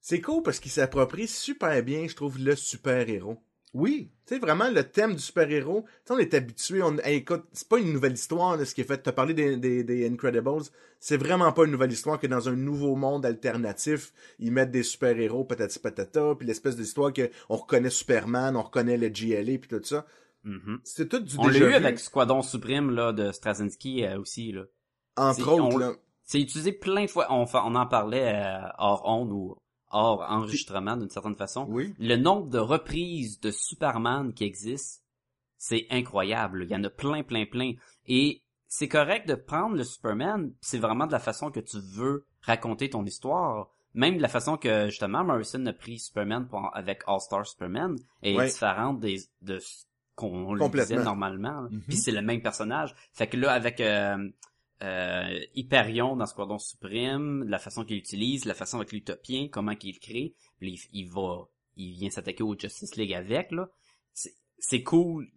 [0.00, 3.42] C'est cool parce qu'il s'approprie super bien, je trouve, le super-héros.
[3.78, 7.68] Oui, Tu sais, vraiment, le thème du super-héros, on est habitué, on, hey, écoute, c'est
[7.68, 8.98] pas une nouvelle histoire, là, ce qui est fait.
[8.98, 10.62] T'as parlé des, des, des Incredibles,
[10.98, 14.82] c'est vraiment pas une nouvelle histoire que dans un nouveau monde alternatif, ils mettent des
[14.82, 19.68] super-héros, patati patata, puis l'espèce d'histoire que on reconnaît Superman, on reconnaît le GLA, puis
[19.68, 20.06] tout ça.
[20.44, 20.80] Mhm.
[20.84, 24.52] C'est tout du On l'a eu vu, avec Squadron Suprême, là, de Straczynski euh, aussi,
[24.52, 24.62] là.
[25.16, 25.92] entre autres, on- là.
[26.24, 27.26] C'est utilisé plein de fois.
[27.30, 29.56] On en parlait euh, hors onde ou
[29.90, 31.66] hors enregistrement d'une certaine façon.
[31.68, 31.94] oui.
[31.98, 35.02] Le nombre de reprises de Superman qui existent,
[35.58, 36.64] c'est incroyable.
[36.64, 37.72] Il y en a plein, plein, plein.
[38.06, 42.24] Et c'est correct de prendre le Superman, c'est vraiment de la façon que tu veux
[42.42, 43.68] raconter ton histoire.
[43.94, 48.36] Même de la façon que, justement, Morrison a pris Superman pour- avec All-Star Superman est
[48.36, 48.46] Ouais.
[48.48, 50.82] différente des, de ce qu'on Complètement.
[50.96, 51.62] disait normalement.
[51.70, 51.82] Mhm.
[51.88, 52.94] Puis c'est le même personnage.
[53.12, 54.28] Fait que là, avec euh,
[54.82, 59.98] euh, Hyperion dans Squadron Suprême, la façon qu'il utilise, la façon avec l'Utopien, comment qu'il
[59.98, 63.68] crée, puis il, va, il vient s'attaquer au Justice League avec, là.
[64.12, 65.28] C'est- C'est cool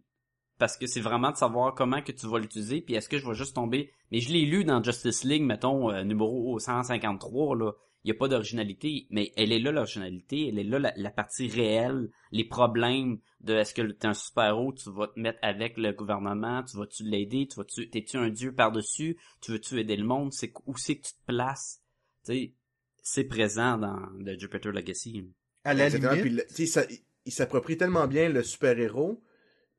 [0.57, 3.25] parce que c'est vraiment de savoir comment que tu vas l'utiliser, puis est-ce que je
[3.27, 3.91] vais juste tomber...
[4.11, 7.71] Mais je l'ai lu dans Justice League, mettons, euh, numéro 153, là.
[8.09, 11.11] Il n'y a pas d'originalité, mais elle est là l'originalité, elle est là la, la
[11.11, 15.77] partie réelle, les problèmes de est-ce que t'es un super-héros, tu vas te mettre avec
[15.77, 20.05] le gouvernement, tu vas-tu l'aider, tu vas-tu, t'es-tu un dieu par-dessus, tu veux-tu aider le
[20.07, 21.83] monde, c'est où c'est que tu te places,
[22.25, 22.53] tu sais,
[23.03, 25.27] c'est présent dans The Jupiter Legacy.
[25.63, 26.13] À la Exactement.
[26.13, 26.87] limite, Puis le- tu sais, ça-
[27.25, 29.21] il- s'approprie tellement bien le super-héros,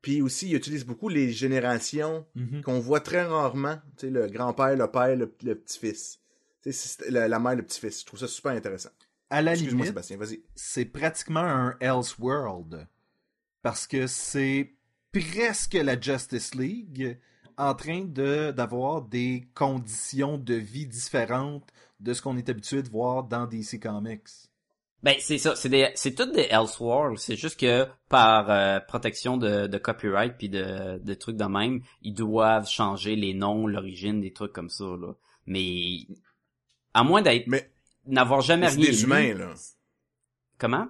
[0.01, 2.61] puis aussi il utilise beaucoup les générations Mhm.
[2.61, 6.20] qu'on voit très rarement, tu sais, le grand-père, le père, le, le petit-fils.
[6.63, 8.01] Tu sais, c'est- la, la mère, le petit-fils.
[8.01, 8.89] Je trouve ça super intéressant.
[9.29, 10.41] à la Excuse-moi, limite, Sébastien, vas-y.
[10.55, 12.87] c'est pratiquement un Elseworld.
[13.61, 14.73] Parce que c'est
[15.11, 17.19] presque la Justice League
[17.57, 21.67] en train de d'avoir des conditions de vie différentes
[21.99, 24.27] de ce qu'on est habitué de voir dans DC Comics.
[25.03, 27.17] Ben c'est ça, c'est des, c'est toutes des Elseworlds.
[27.19, 31.81] C'est juste que par euh, protection de, de copyright puis de, de trucs de même,
[32.03, 35.13] ils doivent changer les noms, l'origine, des trucs comme ça là.
[35.47, 36.05] Mais
[36.93, 37.71] à moins d'être Mais,
[38.05, 39.53] n'avoir jamais mais c'est rien des lu- humains, là.
[40.57, 40.87] Comment?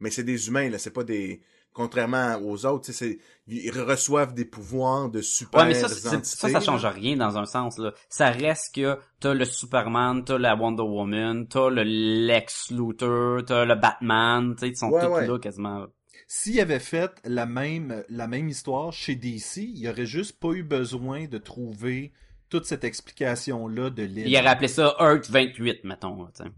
[0.00, 0.78] Mais c'est des humains, là.
[0.78, 1.40] C'est pas des...
[1.74, 5.88] Contrairement aux autres, tu sais, c'est- ils reçoivent des pouvoirs de super Ouais, mais ça,
[5.88, 7.92] ça, ça change rien dans un sens, là.
[8.08, 13.64] Ça reste que t'as le Superman, t'as la Wonder Woman, t'as le Lex Luthor, t'as
[13.64, 15.26] le Batman, tu sais, ils sont Ouais, tous ouais.
[15.28, 15.86] là quasiment.
[16.26, 20.64] S'il avait fait la même, la même histoire chez DC, il aurait juste pas eu
[20.64, 22.12] besoin de trouver
[22.48, 24.28] toute cette explication-là de l'île.
[24.28, 26.22] Il aurait appelé ça Earth 28, mettons.
[26.22, 26.50] là, tu sais.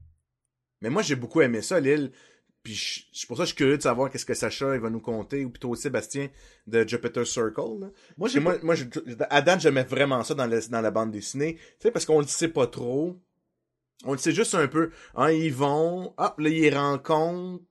[0.83, 2.13] Mais moi, j'ai beaucoup aimé ça, l'île.
[2.63, 4.81] Puis je- c'est pour ça que je suis curieux de savoir qu'est-ce que Sacha il
[4.83, 6.29] va nous conter, ou plutôt Sébastien
[6.67, 7.81] de Jupiter Circle.
[7.81, 7.87] là.
[8.19, 8.89] Moi, J'ai moi, pas- moi, j'ai-
[9.31, 11.55] à date, j'aimais vraiment ça dans, le- dans la bande dessinée.
[11.57, 13.19] Tu sais, parce qu'on le sait pas trop.
[14.05, 14.91] On le sait juste un peu.
[15.15, 17.63] Hein, ils vont, hop, là, ils rencontrent.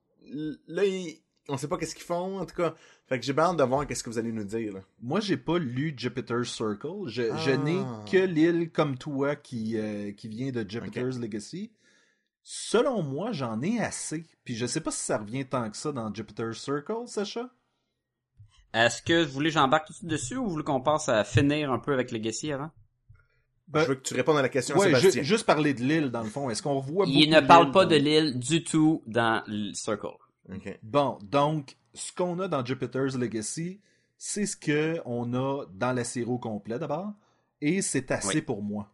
[0.67, 1.21] Là, ils...
[1.49, 2.73] on sait pas qu'est-ce qu'ils font, en tout cas.
[3.07, 4.79] Fait que j'ai bien hâte de voir qu'est-ce que vous allez nous dire, là.
[5.01, 7.07] Moi, j'ai pas lu Jupiter Circle.
[7.07, 7.57] Je, je Ah.
[7.57, 11.71] n'ai que l'île comme toi qui, euh, qui vient de Jupiter's Legacy.
[12.43, 14.25] Selon moi, j'en ai assez.
[14.45, 17.49] Puis je sais pas si ça revient tant que ça dans Jupiter Circle, Sacha.
[18.73, 21.09] Est-ce que vous voulez que j'embarque tout de suite dessus ou vous voulez qu'on passe
[21.09, 22.69] à finir un peu avec Legacy avant?
[23.67, 26.23] Ben, je veux que tu répondes à la question ju- juste parler de l'île, dans
[26.23, 26.49] le fond.
[26.49, 29.73] Est-ce qu'on voit Il beaucoup ne parle pas dans- de l'île du tout dans le
[29.73, 30.07] Circle.
[30.83, 33.79] Bon, donc, ce qu'on a dans Jupiter's Legacy,
[34.17, 37.13] c'est ce que on a dans la série au complet, d'abord.
[37.61, 38.41] Et c'est assez Oui.
[38.41, 38.89] pour moi.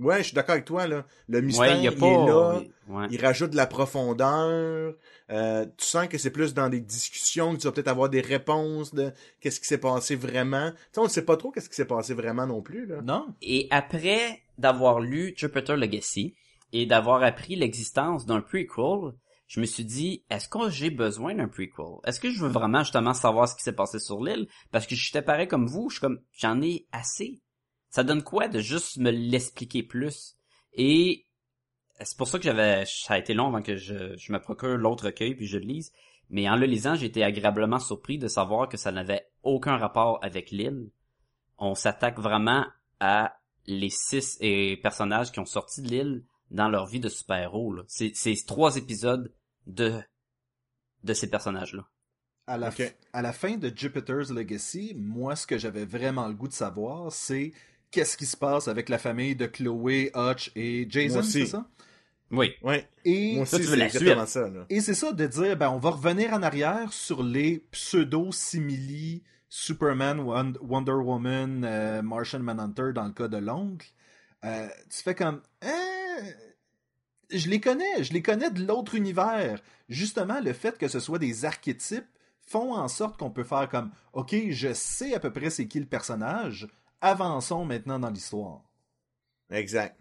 [0.00, 1.04] Ouais, je suis d'accord avec toi, là.
[1.28, 2.06] Le mystère, Ouais, il y a il pas...
[2.06, 2.60] est là.
[2.88, 3.06] Ouais.
[3.10, 4.94] Il rajoute de la profondeur.
[5.30, 8.20] Euh, tu sens que c'est plus dans des discussions que tu vas peut-être avoir des
[8.20, 10.70] réponses de qu'est-ce qui s'est passé vraiment.
[10.70, 13.00] Tu sais, on ne sait pas trop qu'est-ce qui s'est passé vraiment non plus, là.
[13.02, 13.26] Non?
[13.42, 16.34] Et après d'avoir lu Jupiter Legacy
[16.72, 19.14] et d'avoir appris l'existence d'un prequel,
[19.48, 21.96] je me suis dit, est-ce que j'ai besoin d'un prequel?
[22.04, 24.46] Est-ce que je veux vraiment justement savoir ce qui s'est passé sur l'île?
[24.70, 27.40] Parce que j'étais pareil comme vous, je suis comme, j'en ai assez.
[27.88, 30.36] Ça donne quoi de juste me l'expliquer plus?
[30.74, 31.26] Et
[32.00, 34.76] c'est pour ça que j'avais, ça a été long avant que je, je me procure
[34.76, 35.92] l'autre recueil puis je le lise.
[36.28, 40.18] Mais en le lisant, j'ai été agréablement surpris de savoir que ça n'avait aucun rapport
[40.22, 40.90] avec l'île.
[41.56, 42.66] On s'attaque vraiment
[43.00, 43.34] à
[43.66, 47.72] les six euh, personnages qui ont sorti de l'île dans leur vie de super-héros.
[47.74, 47.82] là.
[47.88, 49.32] C'est c'est trois épisodes
[49.66, 50.00] de
[51.04, 51.86] de ces personnages-là.
[52.46, 52.70] À la,
[53.12, 57.12] à la fin de Jupiter's Legacy, moi, ce que j'avais vraiment le goût de savoir,
[57.12, 57.52] c'est
[57.90, 61.68] qu'est-ce qui se passe avec la famille de Chloé, Hutch et Jason, c'est ça?
[62.30, 62.52] Oui.
[62.62, 62.88] Ouais.
[63.04, 64.64] Et, Moi Ça, aussi, tu veux c'est la exactement ça, là.
[64.70, 70.20] et c'est ça de dire, ben, on va revenir en arrière sur les pseudo-simili Superman,
[70.20, 73.88] Won- Wonder Woman, euh, Martian Manhunter dans le cas de l'oncle.
[74.44, 75.87] Euh, tu fais comme, hein,
[77.30, 79.60] je les connais, je les connais de l'autre univers.
[79.88, 82.06] Justement, le fait que ce soit des archétypes
[82.40, 85.80] font en sorte qu'on peut faire comme, ok, je sais à peu près c'est qui
[85.80, 86.66] le personnage,
[87.00, 88.62] avançons maintenant dans l'histoire.
[89.50, 89.98] Exact.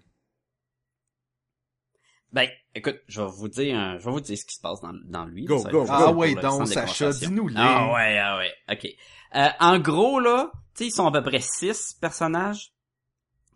[2.33, 4.81] Ben, écoute, je vais vous dire, un- je vais vous dire ce qui se passe
[4.81, 5.45] dans, dans lui.
[5.45, 5.85] Go, go, go.
[5.89, 7.29] Ah ouais, donc, Sacha, conversation.
[7.29, 7.55] dis-nous-les.
[7.57, 8.87] Ah ouais, ah ouais, ok.
[9.35, 12.73] Euh, en gros, là, tu sais, ils sont à peu près six personnages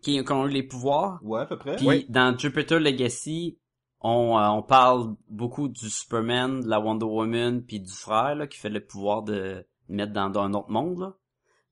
[0.02, 1.18] qui, qui ont eu les pouvoirs.
[1.22, 1.76] Ouais, à peu près.
[1.76, 2.06] Puis Oui.
[2.08, 3.58] dans Jupiter Legacy,
[4.00, 8.46] on, euh, on parle beaucoup du Superman, de la Wonder Woman, puis du frère là,
[8.46, 10.98] qui fait le pouvoir de mettre dans, dans un autre monde.
[10.98, 11.14] Là.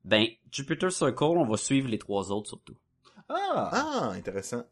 [0.05, 2.75] Ben, Jupiter Circle, on va suivre les trois autres surtout.
[3.29, 4.63] Ah, Ah, intéressant.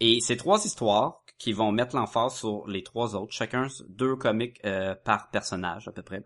[0.00, 4.60] Et ces trois histoires qui vont mettre l'emphase sur les trois autres, chacun deux comics
[4.64, 6.24] euh, par personnage à peu près.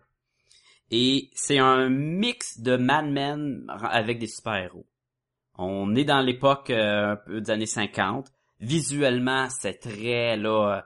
[0.91, 4.85] Et c'est un mix de Mad Men avec des super-héros.
[5.57, 8.31] On est dans l'époque euh, un peu des années 50.
[8.59, 10.81] Visuellement, c'est très là euh,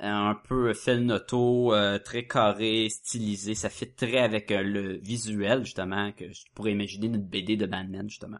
[0.00, 3.54] un peu film auto, euh, très carré, stylisé.
[3.54, 7.88] Ça fait très avec le visuel justement que je pourrais imaginer une BD de Mad
[7.88, 8.38] Men justement.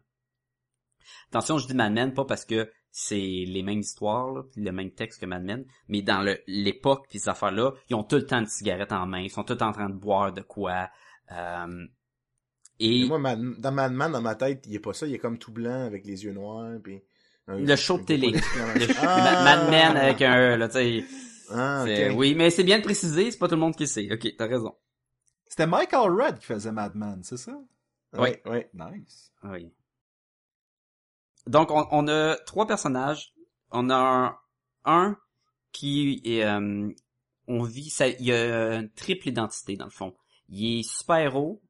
[1.30, 4.90] Attention, je dis Mad Men pas parce que c'est les mêmes histoires, là, le même
[4.90, 8.40] texte que Mad Men, mais dans l'époque puis ces affaires-là, ils ont tout le temps
[8.40, 10.90] une cigarette en main, ils sont tout en train de boire de quoi.
[12.84, 15.06] Et Mais moi, dans Mad Men, dans ma tête, il est pas ça.
[15.06, 16.78] Il est comme tout blanc avec les yeux noirs.
[16.82, 17.02] Puis
[17.48, 20.68] un- le show de télé, gros le point Ma- Mad Men avec un, E, là,
[20.68, 21.04] tu sais.
[21.50, 21.84] Ah.
[22.14, 24.08] Oui, mais c'est bien de préciser, c'est pas tout le monde qui sait.
[24.12, 24.74] Ok, t'as raison.
[25.46, 27.58] c'était Michael Red qui faisait Madman, c'est ça?
[28.16, 28.70] Ouais, ouais.
[28.74, 29.32] Nice.
[29.44, 29.70] Oui.
[31.46, 33.34] Donc, on, on a trois personnages.
[33.70, 34.36] On a un,
[34.84, 35.16] un
[35.72, 36.44] qui est...
[36.44, 36.88] euh,
[37.48, 37.90] on vit...
[37.90, 40.14] Ça, il y a une triple identité, dans le fond.
[40.48, 41.60] Il est super-héros.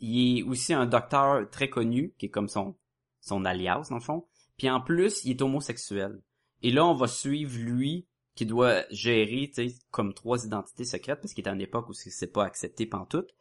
[0.00, 2.76] Il est aussi un docteur très connu, qui est comme son,
[3.20, 4.26] son alias, dans le fond.
[4.58, 6.20] Puis en plus, il est homosexuel.
[6.62, 11.20] Et là, on va suivre lui, qui doit gérer, tu sais, comme trois identités secrètes,
[11.20, 13.34] parce qu'il est à une époque où c'est pas accepté pantoute.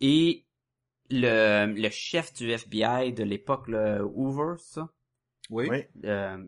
[0.00, 0.44] Et
[1.10, 4.88] le, le chef du FBI de l'époque, le Hoover, ça,
[5.50, 5.68] Oui.
[5.70, 5.84] Oui.
[6.04, 6.38] euh,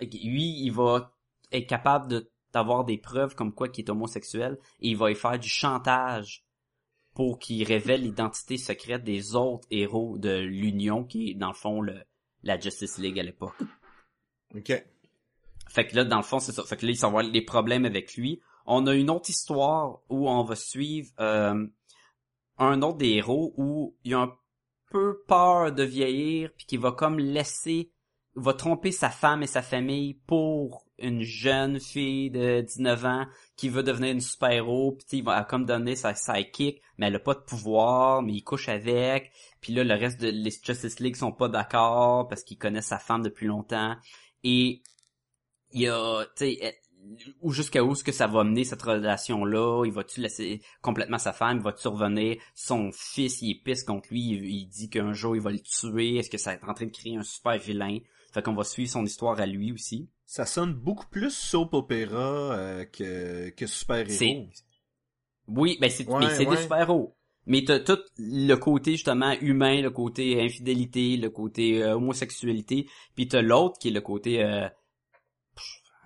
[0.00, 1.12] lui, il va
[1.52, 5.14] être capable de d'avoir des preuves comme quoi qu'il est homosexuel et il va y
[5.14, 6.45] faire du chantage
[7.16, 11.80] pour qu'il révèle l'identité secrète des autres héros de l'Union qui est dans le fond
[11.80, 12.04] le
[12.42, 13.56] la Justice League à l'époque.
[14.54, 14.84] Ok.
[15.68, 16.62] Fait que là, dans le fond, c'est ça.
[16.62, 18.40] Fait que là, il va avoir des problèmes avec lui.
[18.66, 21.66] On a une autre histoire où on va suivre euh,
[22.58, 24.32] un autre des héros où il a un
[24.90, 27.90] peu peur de vieillir puis qu'il va comme laisser
[28.34, 33.68] va tromper sa femme et sa famille pour une jeune fille de 19 ans qui
[33.68, 37.34] veut devenir une super-héros, puis il va comme donner sa sidekick, mais elle a pas
[37.34, 41.32] de pouvoir, mais il couche avec, puis là, le reste de les Justice League sont
[41.32, 43.96] pas d'accord parce qu'ils connaissent sa femme depuis longtemps,
[44.44, 44.82] et
[45.72, 46.56] il y a, tu
[47.40, 51.32] ou jusqu'à où est-ce que ça va mener cette relation-là, il va-tu laisser complètement sa
[51.32, 55.36] femme, il va-tu revenir, son fils, il pisse contre lui, il, il dit qu'un jour
[55.36, 57.98] il va le tuer, est-ce que ça est en train de créer un super vilain,
[58.36, 60.08] fait qu'on va suivre son histoire à lui aussi.
[60.24, 64.10] Ça sonne beaucoup plus soap opéra euh, que, que super-héros.
[64.18, 64.48] C'est-
[65.48, 66.46] Oui, ben c'est Ouais, ouais.
[66.56, 67.16] des super-héros.
[67.46, 73.28] Mais t'as tout le côté justement humain, le côté infidélité, le côté euh, homosexualité, puis
[73.28, 74.68] t'as l'autre qui est le côté euh,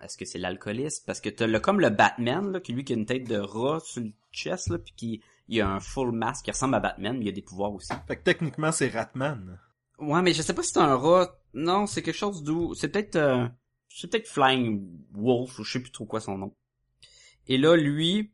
[0.03, 1.03] est-ce que c'est l'alcoolisme?
[1.07, 3.39] Parce que t'as le comme le Batman là, qui lui qui a une tête de
[3.39, 6.81] rat sur le chest là, puis qui il a un full masque qui ressemble à
[6.81, 7.93] Batman, mais il a des pouvoirs aussi.
[8.07, 9.59] Fait que techniquement, c'est Ratman.
[9.99, 11.29] Ouais, mais je sais pas si c'est un rat.
[11.55, 12.75] Non, c'est quelque chose d'où.
[12.75, 13.17] C'est peut-être.
[13.17, 13.47] euh,
[13.89, 16.55] C'est peut-être Flying Wolf, ou je sais plus trop quoi son nom.
[17.49, 18.33] Et là, lui,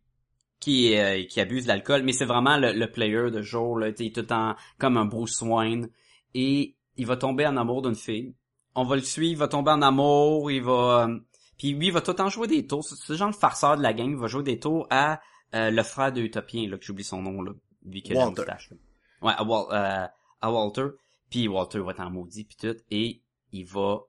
[0.61, 3.89] qui euh, qui abuse de l'alcool, mais c'est vraiment le, le player de jour, là,
[3.89, 5.89] il est tout le temps comme un Bruce Wayne.
[6.35, 8.35] Et il va tomber en amour d'une fille.
[8.75, 11.07] On va le suivre, il va tomber en amour, il va.
[11.09, 11.19] euh,
[11.57, 12.85] puis lui, il va tout le temps jouer des tours.
[12.85, 15.21] C'est le genre de farceur de la gang, il va jouer des tours à
[15.55, 17.53] euh, le frère de Utopien, là, que j'oublie son nom, là.
[17.87, 18.43] Lui qui a la Walter.
[18.43, 18.77] moustache, là.
[19.23, 20.07] Ouais, à, Wal- euh,
[20.43, 20.87] à Walter.
[21.31, 24.01] Puis Walter va être en maudit puis tout et il va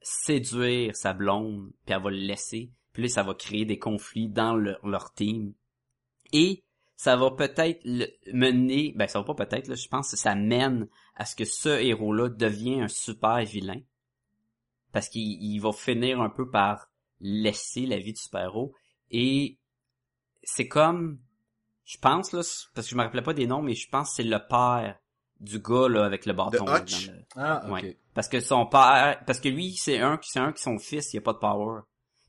[0.00, 2.70] séduire sa blonde puis elle va le laisser.
[2.92, 5.54] Puis là ça va créer des conflits dans le- leur team.
[6.32, 6.64] Et
[6.96, 7.82] ça va peut-être
[8.32, 11.80] mener, ben ça va pas peut-être je pense que ça mène à ce que ce
[11.80, 13.80] héros-là devient un super vilain.
[14.92, 18.74] Parce qu'il il va finir un peu par laisser la vie du super-héros
[19.10, 19.58] et
[20.42, 21.20] c'est comme
[21.84, 22.40] je pense là
[22.74, 24.98] parce que je me rappelais pas des noms mais je pense que c'est le père
[25.40, 26.64] du gars là avec le bâton.
[26.66, 27.72] là, le- Ah, ok.
[27.72, 27.96] Ouais.
[28.14, 31.18] Parce que son père, parce que lui, c'est un, c'est un qui son fils, il
[31.18, 31.80] a pas de power.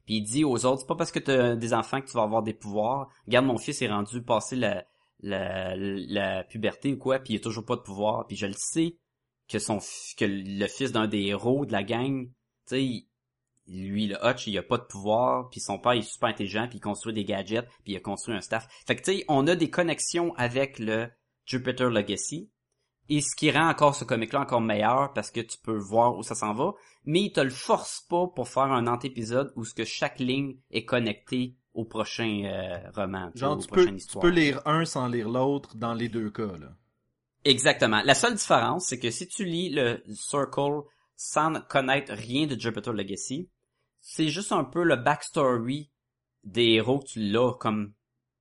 [0.06, 2.24] Puis il dit aux autres, c'est pas parce que t'as des enfants que tu vas
[2.24, 3.08] avoir des pouvoirs.
[3.28, 4.86] Regarde, mon fils est rendu passer la,
[5.22, 8.26] la, la puberté ou quoi, puis il a toujours pas de pouvoir.
[8.28, 8.98] Puis je le sais
[9.50, 9.80] que son,
[10.18, 12.28] que le fils d'un des héros de la gang,
[12.68, 13.06] tu sais,
[13.68, 16.68] lui, le Hutch, il a pas de pouvoir, puis son père il est super intelligent,
[16.68, 18.68] puis il construit des gadgets, puis il a construit un staff.
[18.88, 21.10] Fait que tu sais, on a des connexions avec le
[21.46, 22.50] Jupiter Legacy,
[23.12, 26.24] et ce qui rend encore ce comic-là encore meilleur parce que tu peux voir où
[26.24, 29.74] ça s'en va, mais il te le force pas pour faire un antépisode où ce
[29.74, 34.62] que chaque ligne est connectée au prochain euh, roman, Genre, tu peux, tu peux lire
[34.66, 36.74] un sans lire l'autre dans les deux cas, là.
[37.44, 38.02] Exactement.
[38.06, 40.84] La seule différence, c'est que si tu lis le Circle
[41.18, 43.50] sans connaître rien de Jupiter Legacy,
[44.00, 45.92] c'est juste un peu le backstory
[46.46, 47.94] des héros que tu l'as comme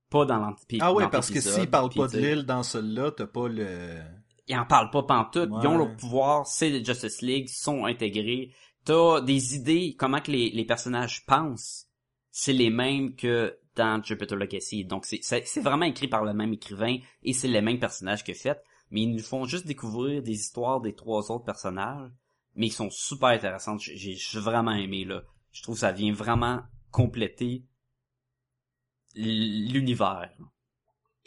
[0.09, 0.87] pas dans l'antépisode.
[0.87, 4.01] Ah ouais, parce que s'ils parlent pas de l'île dans celui-là, t'as pas le...
[4.51, 5.49] ils en parlent pas pantoute.
[5.61, 5.87] Ils ont Ouais.
[5.87, 8.53] le pouvoir, c'est les Justice League, ils sont intégrés.
[8.85, 11.87] T'as des idées, comment que les, les personnages pensent,
[12.31, 14.85] c'est les mêmes que dans Jupiter Legacy.
[14.85, 18.61] Donc c'est vraiment écrit par le même écrivain et c'est les mêmes personnages que fait.
[18.89, 22.11] Mais ils nous font juste découvrir des histoires des trois autres personnages,
[22.55, 23.79] mais ils sont super intéressantes.
[23.81, 25.21] J'ai j'ai vraiment aimé là.
[25.51, 26.61] Je trouve que ça vient vraiment
[26.91, 27.63] compléter
[29.15, 30.31] l'univers.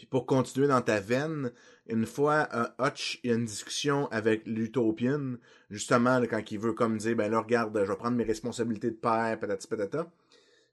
[0.05, 1.51] Puis pour continuer dans ta veine,
[1.87, 5.37] une fois euh, Hutch il y a une discussion avec l'Utopian,
[5.71, 8.90] justement là, quand il veut comme dire ben là regarde, je vais prendre mes responsabilités
[8.90, 10.12] de père, patati patata.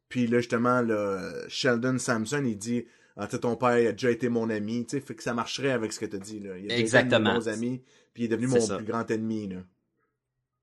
[0.09, 3.93] Puis là justement là, Sheldon Sampson il dit ah, tu sais, ton père il a
[3.93, 6.39] déjà été mon ami, tu sais, fait que ça marcherait avec ce que tu dis
[6.41, 6.57] là.
[6.57, 7.33] Il a déjà été un de Exactement.
[7.35, 7.81] bons amis,
[8.13, 8.75] puis il est devenu mon ça.
[8.75, 9.61] plus grand ennemi là.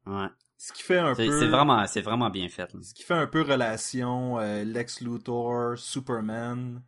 [0.06, 0.28] Ouais.
[0.58, 1.38] Ce qui fait un C'est peu...
[1.40, 2.70] c'est vraiment c'est vraiment bien fait.
[2.74, 2.80] là.
[2.82, 6.82] Ce qui fait un peu relation euh, Lex Luthor, Superman.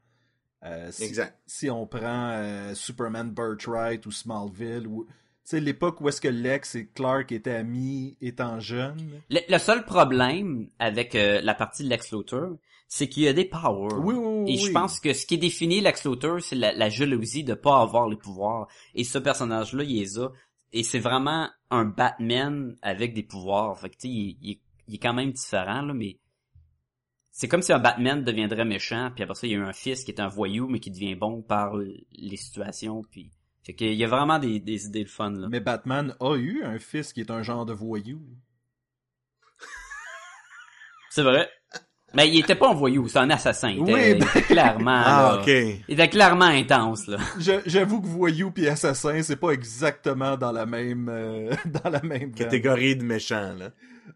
[0.65, 1.39] Euh, si, Exact.
[1.47, 5.13] si on prend euh, Superman Birthright ou Smallville, ou tu
[5.45, 9.21] sais l'époque où est-ce que Lex et Clark étaient amis étant jeunes.
[9.31, 12.57] Le, le seul problème avec euh, la partie de Lex Luthor,
[12.89, 13.99] c'est qu'il y a des powers.
[14.05, 14.53] Oui, oui, oui.
[14.53, 17.81] Et je pense que ce qui définit Lex Luthor, c'est la, la jalousie de pas
[17.81, 18.69] avoir les pouvoirs.
[18.95, 20.29] Et ce personnage-là, il les a.
[20.73, 23.79] Et c'est vraiment un Batman avec des pouvoirs.
[23.79, 26.19] Fait que tu sais, il, il- il est quand même différent, là, mais
[27.31, 29.73] c'est comme si un Batman deviendrait méchant, puis après ça, il y a eu un
[29.73, 33.31] fils qui est un voyou, mais qui devient bon par les situations, puis...
[33.63, 35.47] Fait qu'il y a vraiment des, des idées de fun, là.
[35.51, 38.27] Mais Batman a eu un fils qui est un genre de voyou.
[41.11, 41.51] C'est vrai.
[42.15, 43.71] Mais il était pas un voyou, c'est un assassin.
[43.71, 45.03] Il était, Oui, il était clairement.
[45.05, 45.47] Ah, là, ok.
[45.89, 47.19] Il était clairement intense, là.
[47.39, 51.55] Je- J'avoue que voyou puis assassin, c'est pas exactement dans la même euh,
[51.85, 52.33] dans la même.
[52.33, 53.71] Catégorie de méchants là.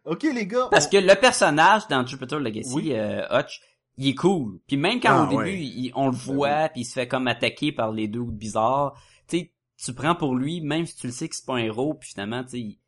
[0.04, 2.90] Ok les gars, Parce on- que le personnage dans Jupiter Legacy, Oui.
[2.94, 3.60] euh, Hutch,
[3.96, 4.58] il est cool.
[4.66, 5.58] Puis même quand Ah, au début, ouais.
[5.60, 8.94] il- on le voit, puis il se fait comme attaquer par les deux bizarres,
[9.28, 11.58] tu sais, tu prends pour lui, même si tu le sais que c'est pas un
[11.58, 12.78] héros, puis finalement, tu sais,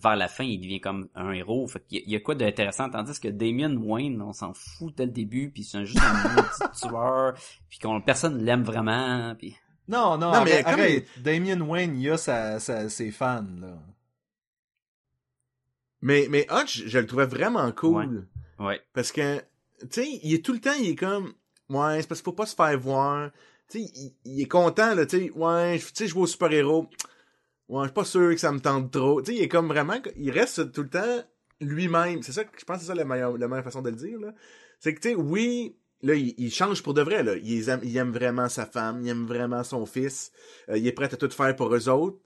[0.00, 1.66] vers la fin, il devient comme un héros.
[1.68, 4.52] Fait qu'il y a- il y a quoi d'intéressant, tandis que Damien Wayne, on s'en
[4.54, 6.48] fout dès le début, puis c'est un- juste un maudit
[6.80, 7.34] tueur,
[7.68, 9.56] puis qu'on personne l'aime vraiment, puis...
[9.86, 11.06] Non, non, Non, mais comme- arrête.
[11.22, 13.78] Damien Wayne, il a sa, sa- ses fans, là.
[16.00, 18.26] Mais, mais Hutch, je le trouvais vraiment cool.
[18.58, 18.80] Ouais.
[18.92, 19.38] Parce que,
[19.80, 21.32] tu sais, il est tout le temps, il est comme,
[21.70, 23.30] ouais, c'est parce qu'il faut pas se faire voir.
[23.70, 26.20] Tu sais, il, il est content, là, tu sais, ouais, je- tu sais, je vais
[26.20, 26.88] au super-héros.
[27.68, 29.22] Ouais, je suis pas sûr que ça me tente trop.
[29.22, 31.24] Tu sais, il est comme vraiment, il reste tout le temps
[31.60, 32.22] lui-même.
[32.22, 33.96] C'est ça que je pense que c'est ça la meilleure, la meilleure façon de le
[33.96, 34.34] dire, là.
[34.80, 37.36] C'est que, tu sais, oui, là, il, change pour de vrai, là.
[37.36, 40.30] Il aime, il aime vraiment sa femme, il aime vraiment son fils.
[40.68, 42.18] Euh, il est prêt à tout faire pour eux autres.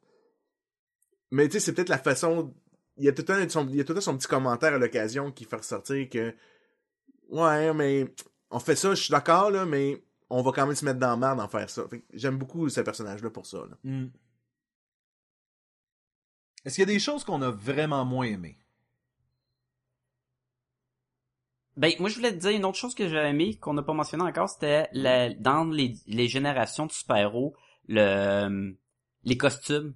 [1.31, 2.53] Mais, tu sais, c'est peut-être la façon
[2.99, 4.29] il y a tout le temps son, il y a tout le temps son petit
[4.29, 6.35] commentaire à l'occasion qui fait ressortir que
[7.31, 8.13] ouais mais
[8.51, 11.11] on fait ça je suis d'accord là mais on va quand même se mettre dans
[11.11, 13.67] la merde en faire ça j'aime beaucoup ce personnage là pour ça.
[13.85, 14.07] Hmm.
[16.69, 18.59] Est-ce qu'il y a des choses qu'on a vraiment moins aimées?
[21.79, 23.95] Ben, moi, je voulais te dire une autre chose que j'avais aimé, qu'on n'a pas
[23.95, 24.87] mentionné encore, c'était
[25.41, 27.57] dans les, générations de super-héros,
[27.89, 28.77] le,
[29.25, 29.95] les costumes.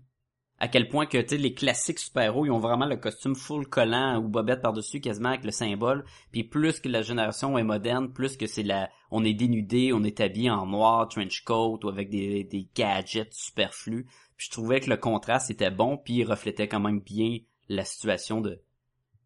[0.58, 3.66] À quel point que, tu sais, les classiques super-héros, ils ont vraiment le costume full
[3.66, 6.04] collant ou bobette par-dessus, quasiment avec le symbole.
[6.30, 10.04] Puis plus que la génération est moderne, plus que c'est la, on est dénudé, on
[10.04, 14.06] est habillé en noir, trench coat ou avec des, des gadgets superflus.
[14.36, 17.38] Puis je trouvais que le contraste était bon, puis il reflétait quand même bien
[17.68, 18.60] la situation de,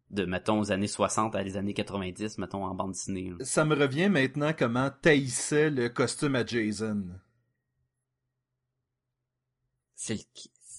[0.09, 3.29] de, mettons, aux années 60 à les années 90, mettons, en bande dessinée.
[3.29, 3.35] là.
[3.41, 7.03] Ça me revient maintenant comment taillissait le costume à Jason.
[9.95, 10.21] C'est le...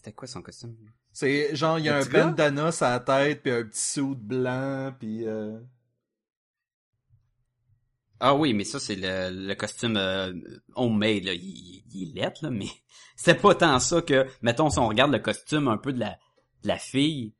[0.09, 0.75] C'était quoi son costume?
[1.13, 4.95] C'est genre, il y a un bandana sur la tête, puis un petit suit blanc,
[4.99, 5.27] puis...
[5.27, 5.59] euh,
[8.21, 10.33] Ah oui, mais ça, c'est le, le costume euh,
[10.77, 11.35] homemade, là.
[11.35, 12.69] Il, il est lettre, là, mais
[13.17, 16.13] c'est pas tant ça que, mettons, si on regarde le costume un peu de la,
[16.63, 17.35] de la fille,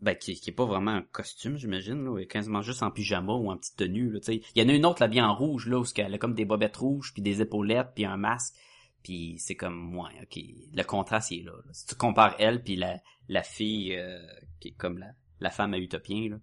[0.00, 3.50] ben, qui, qui est pas vraiment un costume, j'imagine, là, quasiment juste en pyjama ou
[3.50, 4.42] en petite tenue, là, tu sais.
[4.54, 6.34] Il y en a une autre, là, bien en rouge, là, où elle a comme
[6.34, 8.54] des bobettes rouges, puis des épaulettes, puis un masque,
[9.02, 10.38] puis c'est comme, ouais, ok,
[10.74, 11.72] le contraste, il est là, là.
[11.72, 14.20] Si tu compares elle, puis la, la fille, euh,
[14.60, 16.40] qui est comme la, la femme à Utopien, là,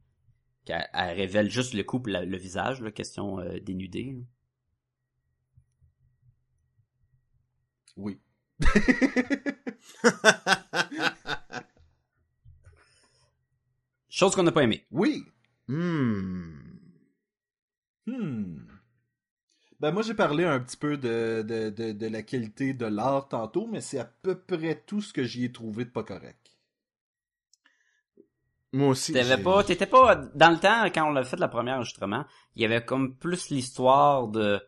[0.66, 4.14] qu'elle elle révèle juste le couple, la- le visage, là, question euh, dénudée.
[4.16, 4.22] là.
[7.96, 8.20] Oui.
[14.10, 14.86] Chose qu'on n'a pas aimé.
[14.92, 15.24] Oui.
[15.68, 16.54] Hmm.
[18.06, 18.67] Hmm.
[19.80, 23.28] Ben moi j'ai parlé un petit peu de, de, de, de la qualité de l'art
[23.28, 26.58] tantôt, mais c'est à peu près tout ce que j'y ai trouvé de pas correct.
[28.74, 29.14] Moi aussi.
[29.14, 32.26] T'avais pas, t'étais pas, dans le temps, quand on l'a fait le premier enregistrement,
[32.56, 34.60] il y avait comme plus l'histoire de,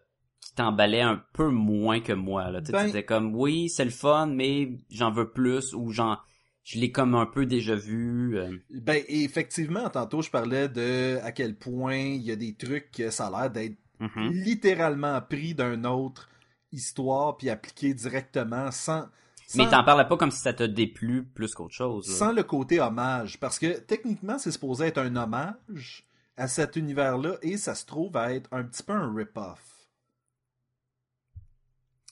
[0.42, 2.62] qui t'emballait un peu moins que moi, là.
[2.62, 6.18] Tu sais, Ben- T'étais comme, oui, c'est le fun, mais j'en veux plus, ou j'en,
[6.64, 8.38] je l'ai comme un peu déjà vu.
[8.38, 8.52] euh.
[8.70, 13.10] Ben effectivement, tantôt je parlais de à quel point il y a des trucs que
[13.10, 14.30] ça a l'air d'être Mhm.
[14.32, 16.30] littéralement pris d'une autre
[16.72, 19.08] histoire puis appliqué directement sans,
[19.48, 22.08] sans, Mais t'en parlais pas comme si ça te déplu plus qu'autre chose.
[22.08, 22.16] là.
[22.16, 23.40] sans le côté hommage.
[23.40, 26.06] Parce que techniquement, c'est supposé être un hommage
[26.38, 29.60] à cet univers-là et ça se trouve à être un petit peu un rip-off.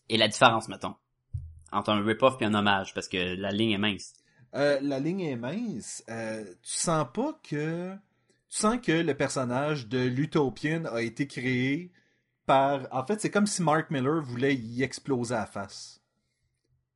[0.10, 0.96] Et la différence, mettons,
[1.72, 4.14] entre un rip-off et un hommage, parce que la ligne est mince.
[4.56, 6.04] Euh, la ligne est mince.
[6.10, 7.94] Euh, tu sens pas que.
[8.50, 11.92] Tu sens que le personnage de l'Utopian a été créé
[12.46, 12.88] par.
[12.92, 16.02] En fait, c'est comme si Mark Miller voulait y exploser à la face.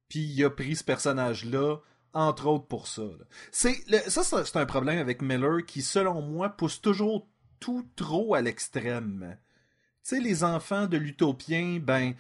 [0.08, 1.78] Puis il a pris ce personnage-là,
[2.14, 3.04] entre autres pour ça.
[3.52, 3.76] C'est
[4.10, 7.28] ça, c'est un problème avec Miller qui, selon moi, pousse toujours
[7.60, 9.38] tout trop à l'extrême.
[10.04, 12.14] Tu sais, les enfants de l'Utopien, ben,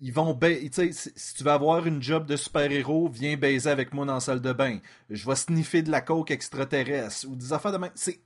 [0.00, 3.70] ils vont ba- tu sais, si, tu veux avoir une job de super-héros, viens baiser
[3.70, 4.80] avec moi dans la salle de bain.
[5.08, 7.92] Je vais sniffer de la coke extraterrestre ou des affaires de même.
[7.94, 8.20] C'est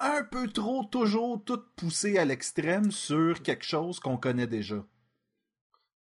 [0.00, 4.84] un peu trop toujours tout poussé à l'extrême sur quelque chose qu'on connaît déjà.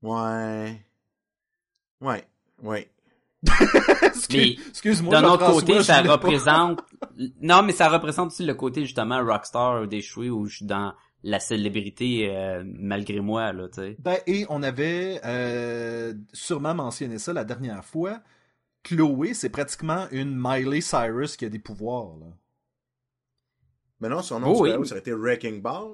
[0.02, 0.86] Ouais.
[2.02, 2.26] Ouais.
[2.62, 2.90] Ouais.
[4.04, 5.20] Excuse- Excuse-moi.
[5.22, 6.82] D'un autre côté, ça représente...
[7.42, 11.40] Non, mais ça représente aussi le côté, justement, rockstar d'échouer où je suis dans la
[11.40, 13.96] célébrité euh, malgré moi, là, tu sais.
[14.00, 18.22] Ben, et on avait euh, sûrement mentionné ça la dernière fois.
[18.84, 22.16] Chloé, c'est pratiquement une Miley Cyrus qui a des pouvoirs.
[22.20, 22.28] Là.
[24.02, 24.58] Mais non, son nom Oh, de oui.
[24.70, 25.92] super-héros, ça aurait été Wrecking Ball.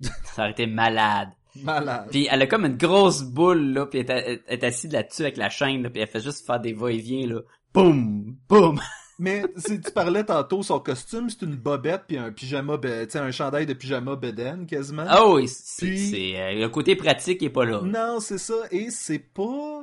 [0.34, 1.30] Ça aurait été malade.
[1.62, 2.06] Malade.
[2.12, 5.22] Puis elle a comme une grosse boule, là, puis elle est, elle est assise là-dessus
[5.22, 7.40] avec la chaîne, là, puis elle fait juste faire des va-et-vient, là.
[7.74, 8.36] Boum!
[8.48, 8.80] Boum!
[9.18, 13.18] Mais si tu parlais tantôt, son costume, c'est une bobette puis un pyjama, tu sais,
[13.18, 15.06] un chandail de pyjama beden quasiment.
[15.08, 17.80] Ah oui, c'est, Puis- c'est, euh, le côté pratique est pas là.
[17.82, 18.54] Non, c'est ça.
[18.70, 19.82] Et c'est pas.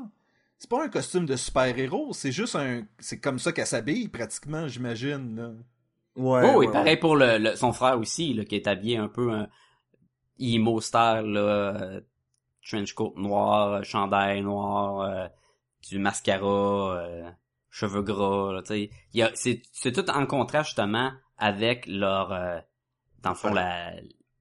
[0.57, 2.83] C'est pas un costume de super-héros, c'est juste un.
[2.99, 5.57] C'est comme ça qu'elle s'habille, pratiquement, j'imagine.
[6.15, 6.99] Ouais, oh, et pareil ouais.
[6.99, 9.49] pour le, le- son frère aussi, là, qui est habillé un peu un
[10.39, 12.01] emo style, là, euh,
[12.65, 15.27] trench coat noir, euh, chandail noir, euh,
[15.89, 17.29] du mascara, euh,
[17.69, 18.89] cheveux gras, là, tu
[19.35, 19.61] sais.
[19.71, 22.59] C'est tout en contraste, justement, avec leur, euh,
[23.21, 23.93] dans le fond, la,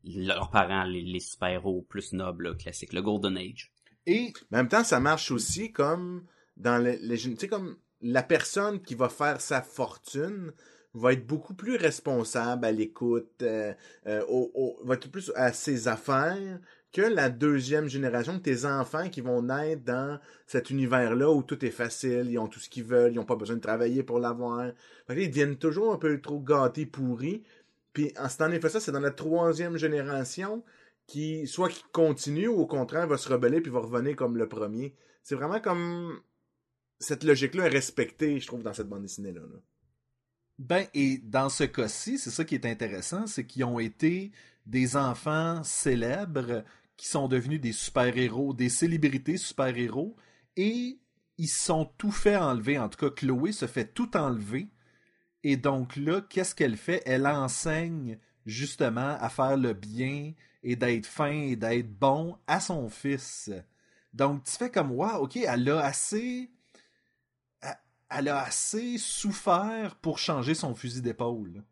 [0.04, 3.72] leurs parents, les, les super-héros plus nobles, là, classiques, le Golden Age.
[4.06, 8.22] Et en même temps, ça marche aussi comme dans les, les tu sais, comme la
[8.22, 10.52] personne qui va faire sa fortune
[10.94, 13.74] va être beaucoup plus responsable à l'écoute, euh,
[14.06, 14.22] euh,
[14.84, 16.60] va être plus à ses affaires
[16.92, 21.72] que la deuxième génération, tes enfants qui vont naître dans cet univers-là où tout est
[21.72, 24.70] facile, ils ont tout ce qu'ils veulent, ils n'ont pas besoin de travailler pour l'avoir.
[25.08, 27.42] Ils deviennent toujours un peu trop gâtés, pourris.
[27.92, 30.62] Puis en en effet ça, c'est dans la troisième génération
[31.06, 34.48] qui soit qui continue ou au contraire va se rebeller puis va revenir comme le
[34.48, 34.94] premier.
[35.24, 36.20] C'est vraiment comme
[37.00, 39.40] cette logique-là est respectée, je trouve, dans cette bande dessinée-là.
[39.40, 39.58] là.
[40.58, 44.30] Ben, et dans ce cas-ci, c'est ça qui est intéressant, c'est qu'ils ont été
[44.66, 46.64] des enfants célèbres
[46.96, 50.16] qui sont devenus des super-héros, des célébrités super-héros,
[50.56, 51.00] et
[51.38, 52.78] ils sont tout fait enlever.
[52.78, 54.68] En tout cas, Chloé se fait tout enlever.
[55.42, 57.02] Et donc là, qu'est-ce qu'elle fait?
[57.04, 60.32] Elle enseigne justement à faire le bien
[60.62, 63.50] et d'être fin et d'être bon à son fils.
[64.12, 66.50] Donc tu fais comme, wow, ok, elle a assez
[68.10, 71.62] elle a assez souffert pour changer son fusil d'épaule.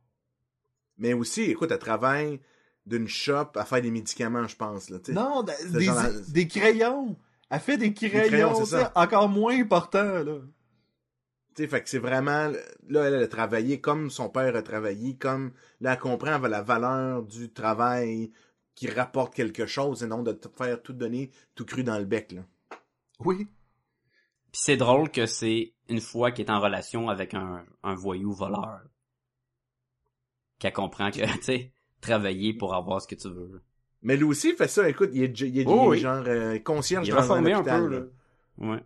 [0.99, 2.41] Mais aussi, écoute, elle travaille
[2.87, 4.91] d'une shop à faire des médicaments, je pense.
[4.91, 4.99] Là.
[5.09, 7.17] Non, des, genre la- des crayons.
[7.51, 8.93] Elle fait des crayons, crayons, ça.
[8.95, 10.39] encore moins important, là.
[11.55, 12.51] Tu sais, fait que c'est vraiment...
[12.89, 15.53] Là, elle a travaillé comme son père a travaillé, comme...
[15.81, 18.33] Là, elle comprend la valeur du travail
[18.75, 22.07] qui rapporte quelque chose et non de te faire tout donner tout cru dans le
[22.07, 22.43] bec, là.
[23.21, 23.47] Oui.
[24.51, 28.33] Puis c'est drôle que c'est une fois qu'il est en relation avec un, un voyou
[28.33, 28.81] voleur.
[30.59, 33.63] Qu'elle comprend que, tu sais, travailler pour avoir ce que tu veux.
[34.03, 34.89] Mais lui aussi, il fait ça.
[34.89, 35.99] Écoute, il est, il est, Oh il est oui.
[35.99, 38.01] genre euh, concierge Il est dans reformé un hôpital, peu, là.
[38.01, 38.73] là.
[38.75, 38.83] Ouais.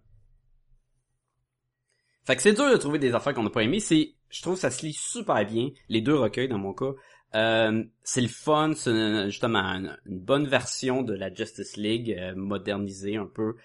[2.26, 3.80] Fait que c'est dur de trouver des affaires qu'on n'a pas aimées.
[3.80, 5.70] C'est, je trouve que ça se lit super bien.
[5.88, 6.92] Les deux recueils, dans mon cas.
[7.34, 12.14] Euh, c'est le fun, c'est une- justement une, une bonne version de la Justice League,
[12.18, 13.57] euh, modernisée un peu.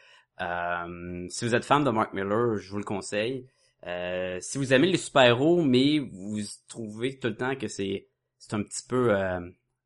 [0.41, 3.47] Euh, si vous êtes fan de Mark Miller, je vous le conseille.
[3.87, 8.53] Euh, si vous aimez les super-héros, mais vous trouvez tout le temps que c'est c'est
[8.55, 9.39] un petit peu euh,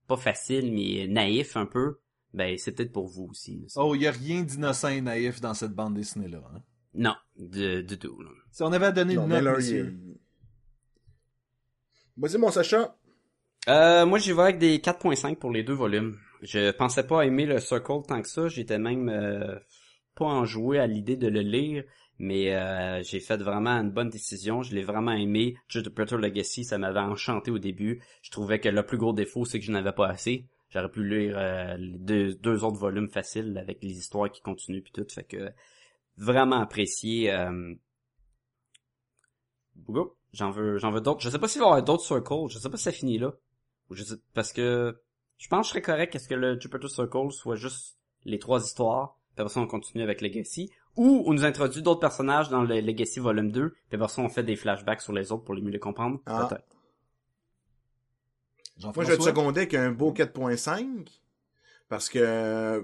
[0.07, 1.99] pas facile, mais naïf un peu,
[2.33, 3.57] ben c'est peut-être pour vous aussi.
[3.59, 3.67] là.
[3.77, 6.41] Oh, il y a rien d'innocent et naïf dans cette bande dessinée-là.
[6.53, 6.61] Hein?
[6.93, 8.21] Non, de, du tout.
[8.21, 8.29] là.
[8.51, 9.97] Si on avait à donner une note, Miller, monsieur.
[12.17, 12.95] Vas-y, mon Sacha.
[13.67, 16.17] Euh, moi, j'y vais avec des 4.5 pour les deux volumes.
[16.41, 18.47] Je pensais pas aimer le Circle tant que ça.
[18.47, 19.57] J'étais même euh,
[20.15, 21.83] pas enjoué à l'idée de le lire,
[22.17, 24.63] mais euh, j'ai fait vraiment une bonne décision.
[24.63, 25.57] Je l'ai vraiment aimé.
[25.67, 28.01] Jupiter Legacy, ça m'avait enchanté au début.
[28.21, 30.47] Je trouvais que le plus gros défaut, c'est que je n'avais pas assez.
[30.69, 35.05] J'aurais pu lire euh, deux, autres volumes faciles avec les histoires qui continuent puis tout.
[35.09, 35.51] Fait que
[36.17, 37.31] vraiment apprécié.
[37.31, 37.73] Euh...
[40.33, 41.21] J'en veux, j'en veux d'autres.
[41.21, 42.49] Je sais pas s'il va y avoir d'autres Circles.
[42.49, 43.33] Je sais pas si ça finit là.
[43.89, 44.97] Ou je sais, parce que
[45.37, 48.63] je pense que je serais correct est-ce que le Jupiter Circle soit juste les trois
[48.63, 52.63] histoires, puis après ça on continue avec Legacy, ou on nous introduit d'autres personnages dans
[52.63, 55.55] le Legacy volume 2, puis après ça on fait des flashbacks sur les autres pour
[55.55, 56.19] les mieux les comprendre.
[56.25, 56.47] Ah.
[56.49, 56.65] Peut-être.
[58.83, 61.07] Moi, je vais te seconder avec un beau 4.5.
[61.87, 62.81] Parce que euh,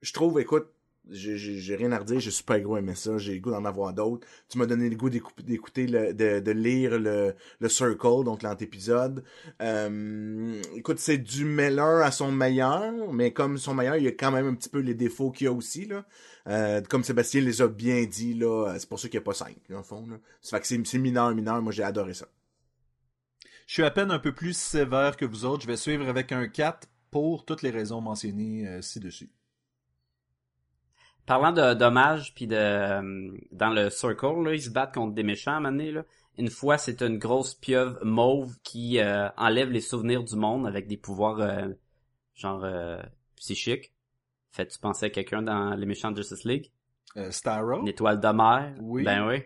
[0.00, 0.68] je trouve, écoute,
[1.10, 4.26] j'ai- rien à redire, j'ai super gros aimé ça, j'ai le goût d'en avoir d'autres.
[4.48, 9.24] Tu m'as donné le goût d'écou- d'écouter, de, de lire le, le Circle, donc l'antépisode.
[9.62, 14.12] Euh, écoute, c'est du meilleur à son meilleur, mais comme son meilleur, il y a
[14.12, 15.86] quand même un petit peu les défauts qu'il y a aussi.
[15.86, 16.04] Là.
[16.48, 19.34] Euh, comme Sébastien les a bien dit, là, c'est pour ça qu'il n'y a pas
[19.34, 20.06] 5, dans le fond.
[20.06, 20.16] Là.
[20.40, 22.26] Ça fait que c'est c'est mineur, mineur, moi j'ai adoré ça.
[23.66, 25.62] Je suis à peine un peu plus sévère que vous autres.
[25.62, 29.30] Je vais suivre avec un 4 pour toutes les raisons mentionnées euh, ci-dessus.
[31.28, 35.22] Parlant de dommages puis de euh, dans le Circle, là, ils se battent contre des
[35.22, 36.04] méchants à un moment donné, là.
[36.38, 40.86] Une fois, c'est une grosse pieuvre mauve qui euh, enlève les souvenirs du monde avec
[40.86, 41.68] des pouvoirs euh,
[42.34, 43.02] genre euh,
[43.36, 43.92] psychiques.
[44.52, 46.70] Fais-tu penser à quelqu'un dans les méchants de Justice League?
[47.18, 47.80] Euh, Starro?
[47.80, 48.74] Une étoile de mer?
[48.80, 49.04] Oui.
[49.04, 49.42] Ben oui.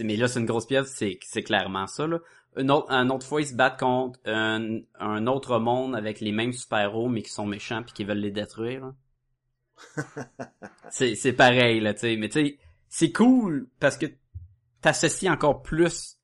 [0.00, 2.18] Mais là, c'est une grosse pièce, c'est, c'est clairement ça, là.
[2.56, 6.30] Une autre, un autre fois, ils se battent contre un, un autre monde avec les
[6.30, 8.94] mêmes super-héros, mais qui sont méchants puis qui veulent les détruire, là.
[10.90, 12.16] c'est, pareil, là, tu sais.
[12.16, 12.58] Mais tu sais,
[12.88, 14.06] c'est cool parce que
[14.80, 16.18] t'associes encore plus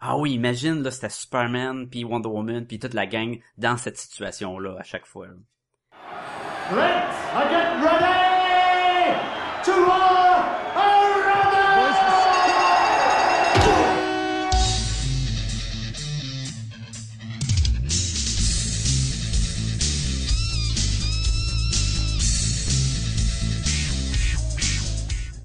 [0.00, 3.96] Ah oui, imagine, là, c'était Superman, puis Wonder Woman, puis toute la gang dans cette
[3.98, 5.28] situation-là à chaque fois.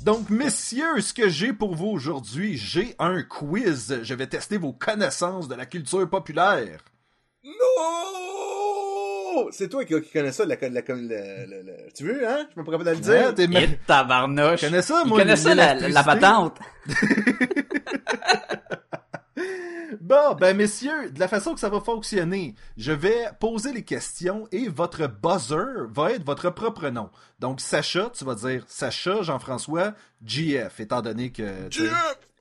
[0.10, 4.00] Donc, messieurs, ce que j'ai pour vous aujourd'hui, j'ai un quiz.
[4.02, 6.80] Je vais tester vos connaissances de la culture populaire.
[7.44, 7.54] Non!
[9.52, 10.66] C'est toi qui, qui connais ça, la, Tu
[12.06, 12.48] veux, hein?
[12.56, 13.36] Je me pourrais pas le Ouais, dire.
[13.36, 14.62] t'es ma- Et tabarnouche!
[14.62, 16.58] Je connais ça, moi, connaît ça, la, patente!
[20.02, 24.48] Bon, ben messieurs, de la façon que ça va fonctionner, je vais poser les questions
[24.52, 27.10] et votre buzzer va être votre propre nom.
[27.40, 31.70] Donc Sacha, tu vas dire Sacha Jean-François GF, étant donné que...
[31.72, 31.90] sais-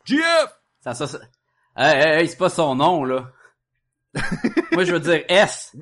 [0.04, 0.58] GF!
[0.82, 1.18] Ça, ça, ça...
[1.76, 3.30] Hey, hey, hey, c'est pas son nom, là.
[4.72, 5.74] Moi, je veux dire S.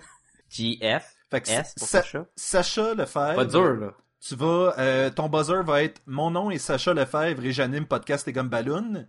[0.51, 1.05] GF.
[1.31, 2.27] Fait que S pour Sa- Sacha?
[2.37, 3.35] Sacha Lefebvre.
[3.37, 3.93] Pas dur, là.
[4.21, 8.27] Tu vas, euh, ton buzzer va être mon nom est Sacha Lefebvre et j'anime podcast
[8.27, 9.07] et gomme ballon.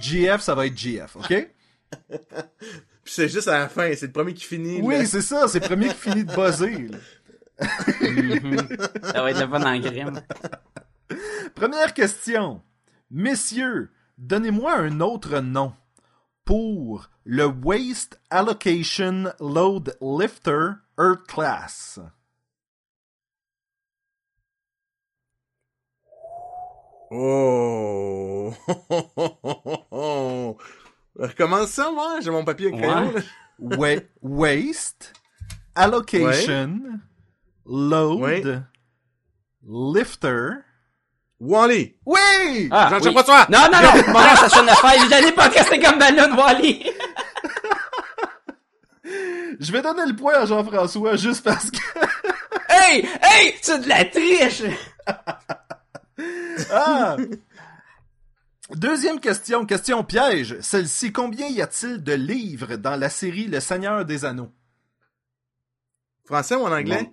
[0.00, 1.48] GF, ça va être GF, ok?
[3.04, 4.80] Puis c'est juste à la fin, c'est le premier qui finit.
[4.82, 5.06] Oui, là.
[5.06, 6.88] c'est ça, c'est le premier qui finit de buzzer.
[6.88, 6.98] là.
[9.02, 9.80] Ça va être le fun en.
[11.54, 12.60] Première question.
[13.10, 15.72] Messieurs, donnez-moi un autre nom
[16.44, 22.00] pour le Waste Allocation Load Lifter Earth Class.
[27.10, 28.52] Oh!
[31.18, 32.18] Recommence ça, moi?
[32.20, 33.14] J'ai mon papier avec crayon,
[33.58, 34.06] Ouais.
[34.22, 35.12] waste
[35.74, 36.78] Allocation
[37.64, 38.42] Load Ouais.
[39.68, 40.48] Lifter.
[41.38, 41.96] Wally!
[42.06, 42.68] Oui!
[42.70, 43.34] Ah, Jean-Jacques oui.
[43.50, 44.02] Non, non, non!
[44.12, 45.22] Mon nom, Sacha Lefebvre.
[45.26, 46.86] J'ai pas casté comme ballon, Wally!
[49.60, 51.78] Je vais donner le point à Jean-François juste parce que...
[52.70, 53.06] Hey!
[53.22, 53.54] Hey!
[53.60, 54.62] C'est de la triche!
[56.72, 57.16] Ah!
[58.74, 60.58] Deuxième question, question piège.
[60.60, 64.52] Celle-ci, combien y a-t-il de livres dans la série Le Seigneur des Anneaux?
[66.24, 67.12] Français ou en anglais?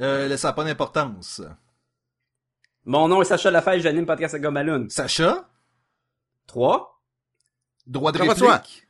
[0.00, 1.40] Euh, ça n'a pas d'importance.
[2.84, 4.88] Mon nom est Sacha Lefebvre, j'anime podcast à Gomaloon.
[4.88, 5.48] Sacha,
[6.48, 7.00] 3.
[7.86, 8.54] droit de Jean-François?
[8.56, 8.88] réplique?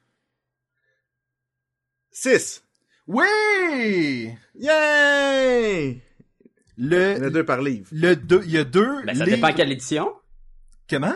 [2.10, 2.64] 6.
[3.06, 4.32] Oui!
[4.54, 6.00] Yay!
[6.78, 7.86] Il y en a Le, deux par livre.
[7.92, 9.36] le deux, il y a deux Ben, ça livres.
[9.36, 10.12] dépend quelle édition.
[10.88, 11.14] Comment?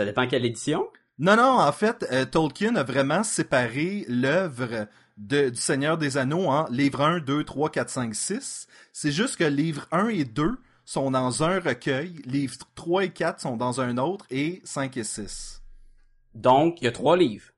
[0.00, 0.88] Ça dépend quelle édition?
[1.18, 4.86] Non, non, en fait, euh, Tolkien a vraiment séparé l'œuvre
[5.18, 8.66] du Seigneur des Anneaux en livre 1, 2, 3, 4, 5, 6.
[8.94, 13.40] C'est juste que livre 1 et 2 sont dans un recueil, livres 3 et 4
[13.40, 15.62] sont dans un autre, et 5 et 6.
[16.32, 17.50] Donc, il y a trois livres.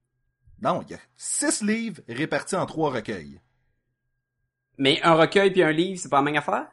[0.61, 3.40] Non, il y a 6 livres répartis en trois recueils.
[4.78, 6.66] Mais un recueil puis un livre, c'est pas la même affaire?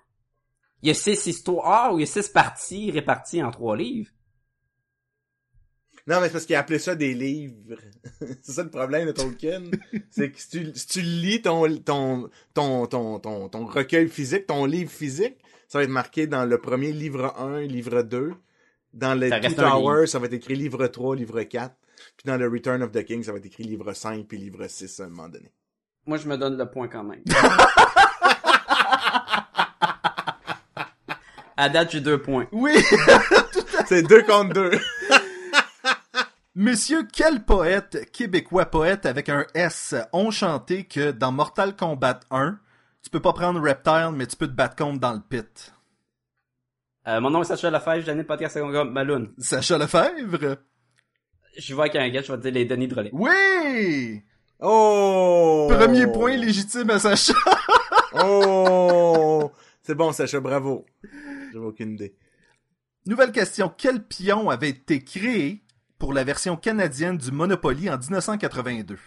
[0.81, 4.09] Il y a six histoires ou il y a six parties réparties en trois livres?
[6.09, 7.53] Non, mais c'est parce qu'il a appelé ça des livres.
[8.41, 9.65] c'est ça le problème de Tolkien.
[10.09, 14.47] c'est que si tu, si tu lis ton, ton, ton, ton, ton, ton recueil physique,
[14.47, 15.37] ton livre physique,
[15.67, 18.33] ça va être marqué dans le premier livre 1, livre 2.
[18.91, 21.75] Dans le Ça Two Towers, ça va être écrit livre 3, livre 4.
[22.17, 24.65] Puis dans le Return of the King, ça va être écrit livre 5 puis livre
[24.67, 25.51] 6 à un moment donné.
[26.07, 27.21] Moi, je me donne le point quand même.
[31.55, 32.47] à date, j'ai deux points.
[32.51, 32.71] Oui!
[33.85, 34.71] C'est deux contre deux.
[36.61, 42.59] Monsieur, quel poète québécois poète avec un S ont chanté que dans Mortal Kombat 1,
[43.01, 45.73] tu peux pas prendre Reptile, mais tu peux te battre contre dans le pit?
[47.07, 49.29] Euh, mon nom est Sacha Lefebvre, j'anime podcast à Gomaloon.
[49.37, 50.57] Sacha Lefebvre?
[51.57, 53.11] Je vais avec un gars, je vais te dire les Denis Drolet.
[53.13, 54.21] Oui!
[54.59, 55.69] Oh!
[55.71, 57.33] Premier point légitime à Sacha.
[58.21, 59.49] Oh!
[59.81, 60.85] C'est bon, Sacha, bravo.
[61.53, 62.17] J'avais aucune idée.
[63.05, 63.73] Nouvelle question.
[63.77, 65.63] Quel pion avait été créé
[65.99, 68.97] pour la version canadienne du Monopoly en 1982?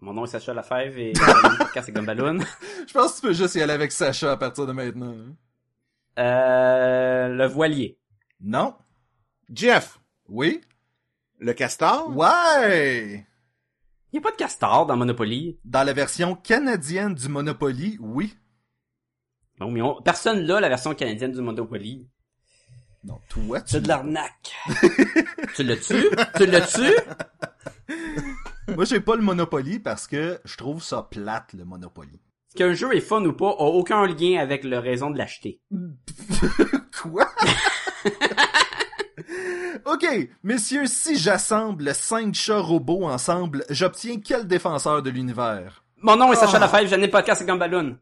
[0.00, 2.38] Mon nom est Sacha Lefebvre et j'anime podcast à Gomaloon.
[2.86, 5.14] Je pense que tu peux juste y aller avec Sacha à partir de maintenant.
[6.18, 7.98] Euh, le voilier.
[8.40, 8.74] Non?
[9.52, 9.98] Jeff,
[10.28, 10.60] Oui?
[11.40, 12.16] le castor?
[12.16, 13.24] Ouais!
[14.12, 15.58] Il y a pas de castor dans Monopoly.
[15.64, 18.36] Dans la version canadienne du Monopoly, oui.
[19.60, 22.06] Non, mais on- personne là la version canadienne du Monopoly.
[23.04, 23.72] Non, toi, tu...
[23.72, 24.54] C'est de l'arnaque.
[25.54, 26.08] tu le tues?
[26.36, 27.94] Tu le tues?
[28.74, 32.20] Moi, j'ai pas le Monopoly parce que je trouve ça plate, le Monopoly.
[32.56, 35.60] Qu'un jeu est fun ou pas a aucun lien avec la raison de l'acheter.
[37.02, 37.26] Quoi?
[39.84, 40.06] OK,
[40.42, 45.84] messieurs, si j'assemble cinq chats robots ensemble, j'obtiens quel défenseur de l'univers?
[46.02, 46.36] Mon nom est.
[46.36, 47.96] Sacha Lafèvre, j'anime podcast avec Gumballoon.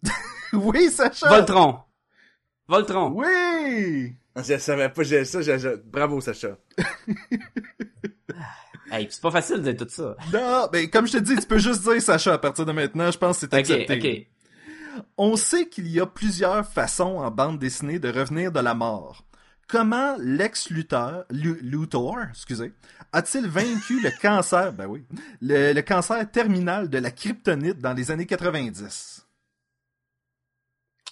[0.65, 1.29] Oui, Sacha!
[1.29, 1.79] Voltron.
[2.69, 3.11] Voltron.
[3.15, 4.15] Oui!
[4.35, 6.57] Ah, Je savais pas, j'ai ça, j'ai- j'ai- bravo Sacha.
[8.91, 10.17] Hey, c'est pas facile de dire tout ça.
[10.33, 13.11] Non, ben comme je te dis, tu peux juste dire Sacha à partir de maintenant,
[13.11, 14.29] je pense que c'est accepté.
[14.97, 15.03] ok.
[15.19, 19.25] On sait qu'il y a plusieurs façons en bande dessinée de revenir de la mort.
[19.69, 22.73] Comment Lex Luthor, Lu- Luthor, excusez,
[23.13, 25.05] a-t-il vaincu le cancer, ben oui,
[25.43, 29.26] le, le cancer terminal de la kryptonite dans les années 90?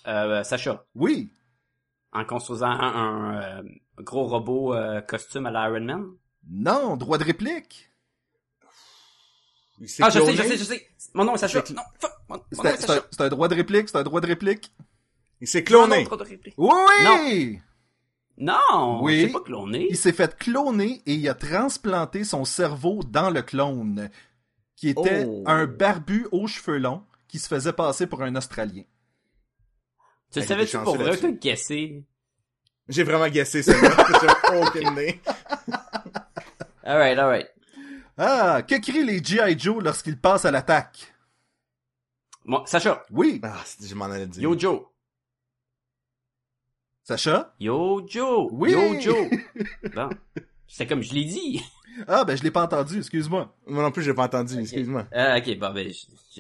[0.07, 1.33] Euh, Sacha, Oui.
[2.13, 3.63] en construisant un, un, euh,
[3.99, 6.07] gros robot euh, costume à la Iron Man?
[6.49, 7.91] Non, droit de réplique.
[9.81, 10.37] Il s'est Ah, je sais, cloné.
[10.37, 10.89] je sais, je sais.
[11.15, 11.63] Mon nom est Sacha.
[11.75, 12.13] Non, fuck.
[12.29, 13.01] Mon, mon C'est nom un, est c'est Sacha.
[13.01, 14.73] un- c'est un droit de réplique, c'est un droit de réplique.
[15.41, 16.05] Il s'est Non, non, cloné.
[16.05, 16.55] de répliques.
[16.57, 17.59] Oui!
[18.37, 19.23] Non, Oui.
[19.27, 19.87] c'est pas cloné.
[19.91, 24.11] Il s'est fait cloner et il a transplanté son cerveau dans le clone,
[24.77, 25.45] qui était Oh.
[25.47, 28.83] un barbu aux cheveux longs qui se faisait passer pour un Australien.
[30.41, 32.05] Tu savais-tu pour vrai t'as guessé?
[32.89, 33.73] J'ai vraiment guessé ça.
[34.51, 35.21] J'ai aucune idée.
[36.85, 37.49] Alright, alright.
[38.19, 39.59] Ah, que crient les G.I.
[39.59, 41.13] Joe lorsqu'ils passent à l'attaque?
[42.45, 43.03] Bon, Sacha.
[43.11, 44.43] Oui, Ah, c'est- je m'en allais dire.
[44.43, 44.83] Yo Joe.
[47.03, 47.55] Sacha?
[47.59, 48.49] Yo Joe.
[48.53, 48.73] Oui.
[48.73, 49.31] Yo Joe.
[49.95, 50.11] bon.
[50.67, 51.63] C'est comme je l'ai dit.
[52.09, 53.55] Ah, ben je l'ai pas entendu, excuse-moi.
[53.67, 55.07] Moi non plus, j'ai pas entendu, excuse-moi.
[55.13, 55.93] Ah, ok, bon, ben,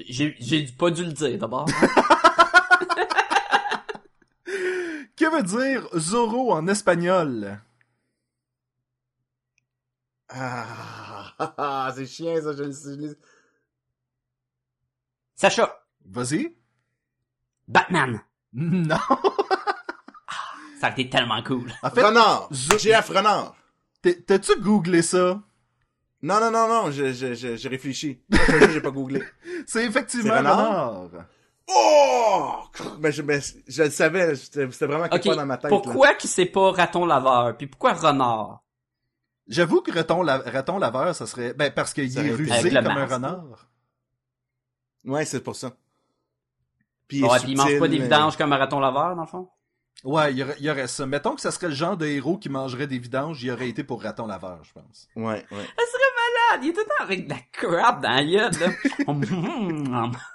[0.08, 1.66] j'ai pas dû le dire d'abord.
[5.16, 7.60] Que veut dire Zorro en espagnol?
[10.28, 13.16] Ah, ah, ah, c'est chiant ça, je le sais.
[15.34, 15.80] Sacha.
[16.04, 16.54] Vas-y.
[17.68, 18.20] Batman.
[18.56, 18.96] Non.
[20.80, 21.72] Ça a été tellement cool.
[21.82, 22.48] En fait, Renard!
[22.52, 23.56] GF Renard!
[24.00, 25.42] t'as-tu googlé ça?
[26.22, 28.22] Non, non, non, non, je- je- je- j'ai réfléchi.
[28.30, 29.24] Je- J'ai pas googlé.
[29.66, 30.36] C'est effectivement?
[30.36, 31.08] Renard.
[31.68, 32.52] Oh!
[32.98, 35.70] Ben, je, ben, je le savais, c'était vraiment quelque part dans ma tête.
[35.70, 37.56] pourquoi qu'il c'est pas raton laveur?
[37.56, 38.62] Puis pourquoi renard?
[39.46, 41.54] J'avoue que raton, la- raton laveur, ça serait...
[41.54, 43.68] Ben, parce qu'il est rusé comme un renard.
[45.04, 45.72] Ouais, c'est pour ça.
[47.08, 49.28] Puis, il puis il mange pas des mais- vidanges comme un raton laveur, dans le
[49.28, 49.48] fond?
[50.02, 51.06] Ouais, il y aurait, il y aurait ça.
[51.06, 53.84] Mettons que ça serait le genre de héros qui mangerait des vidanges, il aurait été
[53.84, 55.08] pour raton laveur, je pense.
[55.16, 55.44] Ouais, ouais.
[55.50, 56.62] Ça serait malade!
[56.64, 60.10] Il est tout le temps avec de la crap dans la gueule, là.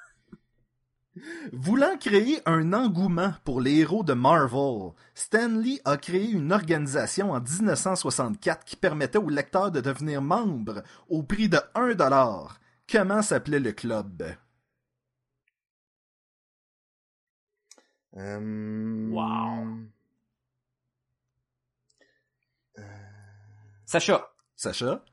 [1.51, 7.39] Voulant créer un engouement pour les héros de Marvel, Stanley a créé une organisation en
[7.41, 12.59] 1964 qui permettait aux lecteurs de devenir membres au prix de 1 dollar.
[12.91, 14.23] Comment s'appelait le club?
[18.17, 19.09] Euh...
[19.09, 19.77] Wow.
[23.85, 25.03] Sacha, Sacha?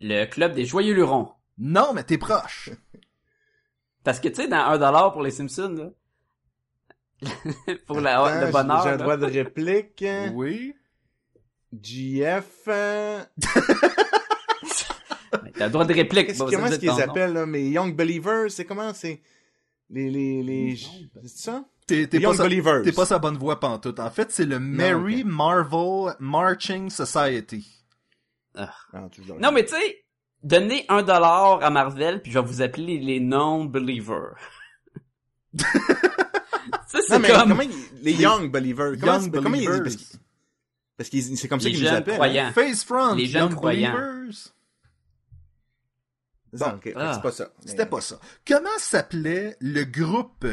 [0.00, 1.32] le club des joyeux lurons.
[1.58, 2.70] Non, mais t'es proche.
[4.04, 5.92] Parce que, tu sais, dans 1$ pour les Simpsons,
[7.22, 7.28] là,
[7.86, 10.04] pour la, Attends, le bonheur, J'ai un droit de réplique.
[10.32, 10.74] Oui.
[11.72, 12.44] GF.
[12.68, 13.22] euh,
[15.56, 16.26] T'as le droit de réplique.
[16.28, 17.46] qu'est-ce- comment est-ce qu'ils appellent, là?
[17.46, 18.92] Mais Young Believers, c'est comment?
[18.94, 19.20] C'est.
[19.90, 20.76] Les, les, les.
[21.22, 21.64] C'est ça?
[21.86, 22.82] T'es t'es Young pas, Believers.
[22.82, 23.98] t'es pas sa bonne voix pantoute.
[24.00, 25.22] En fait, c'est le Mary.
[25.24, 27.68] Marvel Marching Society.
[28.54, 28.72] Ah,
[29.14, 29.38] toujours.
[29.38, 30.04] Non, mais tu sais,
[30.42, 34.34] donnez 1$ à Marvel, puis je vais vous appeler les non-believers.
[36.86, 38.92] sais, c'est Non, mais comme comment ils- les Young Believers.
[39.00, 39.82] Comment, Young c'est- comment ils- Believers.
[39.82, 40.18] parce qu'ils-
[40.96, 42.12] Parce que c'est comme ça qu'ils nous appellent.
[42.14, 42.16] hein?
[42.16, 42.52] croyants.
[42.52, 43.92] Face Front, Les jeunes Young croyants.
[43.92, 44.34] Believers.
[46.52, 46.92] C'est ça, ok.
[46.96, 47.12] Ah.
[47.14, 47.48] C'est pas ça.
[47.64, 48.18] C'était pas ça.
[48.46, 50.46] Comment s'appelait le groupe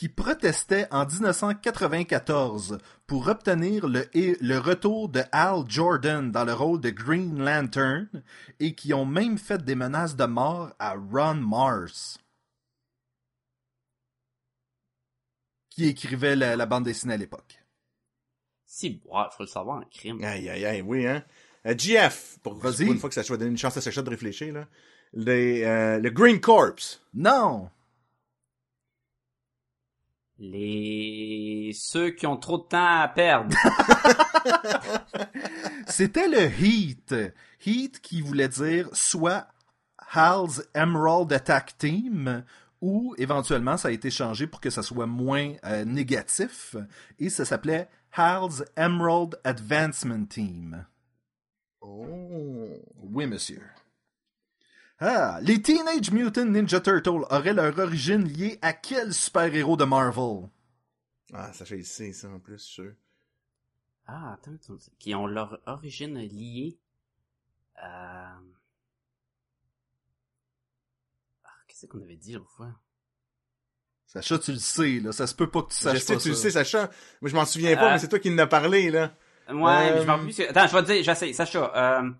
[0.00, 6.54] qui protestait en 1994 pour obtenir le, et- le retour de Al Jordan dans le
[6.54, 8.08] rôle de Green Lantern
[8.60, 12.16] et qui ont même fait des menaces de mort à Ron Mars?
[15.68, 17.62] Qui écrivait la, la bande dessinée à l'époque.
[18.64, 20.24] Si, ouais, faut le savoir en crime.
[20.24, 21.22] Aïe, aïe, aïe, oui, hein.
[21.66, 22.86] Euh, GF, pour, pour Vas-y.
[22.86, 24.66] une fois que ça soit donné une chance à Sacha de réfléchir, là.
[25.12, 26.72] Les, euh, le Green Corps.
[27.12, 27.68] Non!
[30.40, 31.70] Les...
[31.74, 33.54] Ceux qui ont trop de temps à perdre.
[35.86, 37.14] C'était le Heat.
[37.64, 39.48] Heat qui voulait dire soit
[40.12, 42.44] Hal's Emerald Attack Team
[42.80, 46.76] ou éventuellement ça a été changé pour que ça soit moins euh, négatif
[47.18, 50.86] et ça s'appelait Hal's Emerald Advancement Team.
[51.80, 52.68] Oh.
[53.02, 53.62] Oui, monsieur.
[55.00, 60.48] Ah, les Teenage Mutant Ninja Turtles auraient leur origine liée à quel super-héros de Marvel?
[61.32, 62.92] Ah, Sacha, il sait ça, en plus, sûr.
[64.06, 66.78] Ah, attends, attends, qui ont leur origine liée.
[67.82, 68.36] Euh...
[71.44, 72.72] Ah, qu'est-ce qu'on avait dit l'autre fois?
[74.06, 75.12] Sacha, tu le sais, là.
[75.12, 76.42] Ça se peut pas que tu Je saches sais, pas tu le ça.
[76.42, 76.90] sais, Sacha.
[77.20, 79.14] Moi, je m'en souviens pas, Euh, mais c'est toi qui en as parlé, là.
[79.48, 80.36] Ouais, mais je m'en Euh, rappelle plus.
[80.36, 81.32] que- Attends, je vais te dire, j'essaie.
[81.32, 81.72] Sacha,
[82.02, 82.10] euh...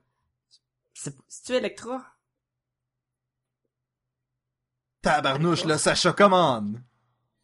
[0.95, 2.05] C'est tu Electra?
[5.03, 6.81] Tabarnouche, là, Sacha, commande.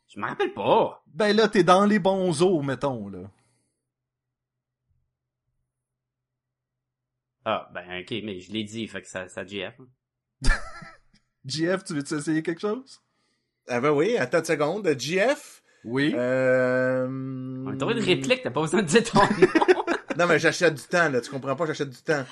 [0.09, 1.03] Je me rappelle pas.
[1.07, 3.31] Ben là, t'es dans les bons eaux, mettons, là.
[7.45, 9.75] Ah, ben ok, mais je l'ai dit, fait que ça, ça GF.
[11.45, 13.01] JF, tu veux-tu essayer quelque chose?
[13.69, 14.99] Ah ben oui, attends une seconde.
[14.99, 15.63] GF.
[15.85, 16.13] Oui.
[16.17, 17.07] Euh...
[17.09, 19.85] On a trouvé une réplique, t'as pas besoin de dire ton nom.
[20.19, 21.21] Non, mais j'achète du temps, là.
[21.21, 22.25] Tu comprends pas, j'achète du temps.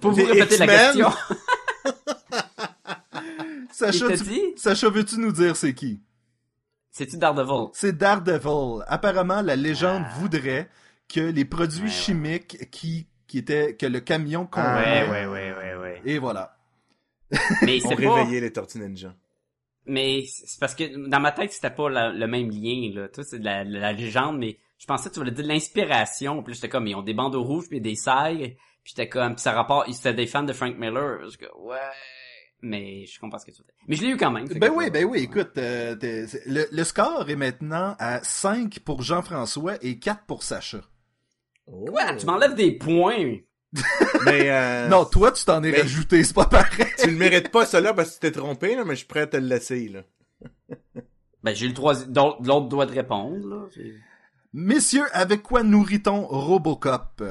[0.00, 1.10] Pour vous répéter la question.
[3.74, 4.42] Sacha, tu- dit?
[4.56, 6.00] Sacha, veux-tu nous dire c'est qui?
[6.90, 7.70] C'est-tu Daredevil?
[7.72, 8.84] C'est Daredevil.
[8.86, 10.14] Apparemment, la légende Ah.
[10.18, 10.68] voudrait
[11.12, 11.90] que les produits Ouais, ouais.
[11.90, 15.04] chimiques qui, qui étaient, que le camion contenait.
[15.06, 15.10] Ah.
[15.10, 16.02] Ouais, ouais, ouais, ouais, ouais.
[16.04, 16.56] Et voilà.
[17.62, 18.14] Mais c'est pas...
[18.14, 19.12] réveillait les Tortues Ninja.
[19.86, 23.08] Mais c'est parce que dans ma tête, c'était pas la- le même lien, là.
[23.08, 26.42] Toi, c'est de la, la légende, mais je pensais que tu voulais dire de l'inspiration.
[26.42, 28.56] Puis j'étais comme, ils ont des bandeaux rouges puis des sailles.
[28.84, 31.28] Puis j'étais comme, puis ça rapport, c'était des fans de Frank Miller.
[31.28, 31.76] Je comme, ouais.
[32.66, 33.74] Mais je comprends ce que tu veux dire.
[33.86, 34.46] Mais je l'ai eu quand même.
[34.48, 35.94] Ben que- oui, ben oui, écoute, euh,
[36.46, 40.80] le, le score est maintenant à 5 pour Jean-François et 4 pour Sacha.
[41.66, 42.14] Quoi?
[42.16, 43.36] Tu m'enlèves des points?
[44.24, 46.86] Mais, euh, Non, toi, tu t'en es mais- rajouté, c'est pas pareil.
[46.98, 49.20] tu le mérites pas, là, parce que tu t'es trompé, là, mais je suis prêt
[49.22, 50.02] à te le laisser, là.
[51.42, 53.66] Ben, j'ai eu le troisième, l'autre l'autre doit de répondre, là.
[54.52, 57.22] Messieurs, avec quoi nourrit-on Robocop?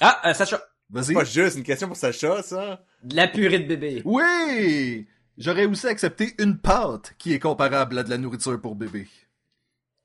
[0.00, 0.60] Ah, euh, Sacha.
[0.94, 1.04] Vas-y.
[1.06, 2.80] C'est pas juste une question pour Sacha, ça.
[3.02, 4.00] De la purée de bébé.
[4.04, 5.06] Oui!
[5.36, 9.08] J'aurais aussi accepté une pâte qui est comparable à de la nourriture pour bébé.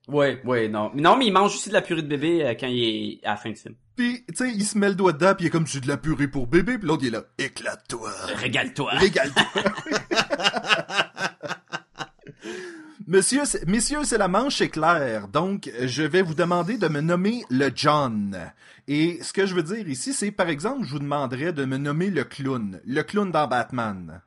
[0.07, 0.89] Ouais, ouais, non.
[0.95, 3.25] Mais non, mais il mange aussi de la purée de bébé euh, quand il est
[3.27, 3.75] à la fin du film.
[3.95, 5.87] Puis, tu sais, il se met le doigt dedans, puis il est comme c'est de
[5.87, 8.91] la purée pour bébé, puis l'autre il est là, éclate-toi, Régale-toi.
[8.93, 9.43] régale-toi.
[13.09, 17.43] Monsieur, c'est- messieurs, c'est la manche éclair, donc je vais vous demander de me nommer
[17.49, 18.51] le John.
[18.87, 21.77] Et ce que je veux dire ici, c'est par exemple, je vous demanderais de me
[21.77, 24.21] nommer le clown, le clown dans Batman.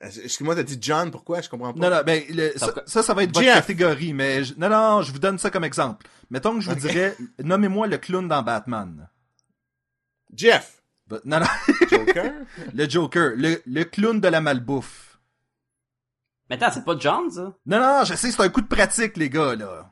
[0.00, 1.40] Excuse-moi, t'as dit John, pourquoi?
[1.40, 1.90] Je comprends pas.
[1.90, 3.54] Non, non, ben, le- ça, Ça- va être votre Jeff.
[3.54, 6.06] catégorie, mais je- non, non, je vous donne ça comme exemple.
[6.30, 9.08] Mettons que je vous dirais, nommez-moi le clown dans Batman.
[10.34, 10.82] Jeff.
[11.08, 11.46] Ben, non, non,
[11.90, 12.32] Joker?
[12.74, 15.11] le Joker, le, le clown de la malbouffe.
[16.58, 17.54] Mais attends, c'est pas John, ça?
[17.64, 19.88] Non, non, je sais, c'est un coup de pratique, les gars, là.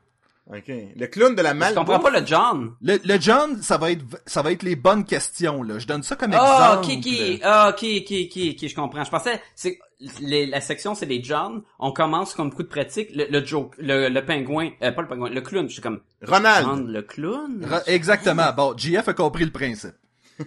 [0.52, 0.64] OK.
[0.68, 1.74] Le clown de la Je mal.
[1.74, 2.72] comprends pas le John.
[2.82, 5.78] Le, le John, ça va être, ça va être les bonnes questions, là.
[5.78, 7.40] Je donne ça comme Ah, exemple.
[7.44, 7.84] ah, ok, ok,
[8.26, 9.04] ok, ok, je comprends.
[9.04, 9.78] Je pensais, c'est,
[10.20, 11.62] les- la section, c'est les John.
[11.78, 13.08] On commence comme coup de pratique.
[13.14, 15.66] Le, le joke, le, le pingouin, euh, pas le pingouin, le clown.
[15.68, 16.66] Je suis comme, Ronald.
[16.66, 17.64] John, le clown?
[17.64, 18.52] Ra- Exactement.
[18.54, 19.94] Bon, JF a compris le principe.
[20.38, 20.44] Bon,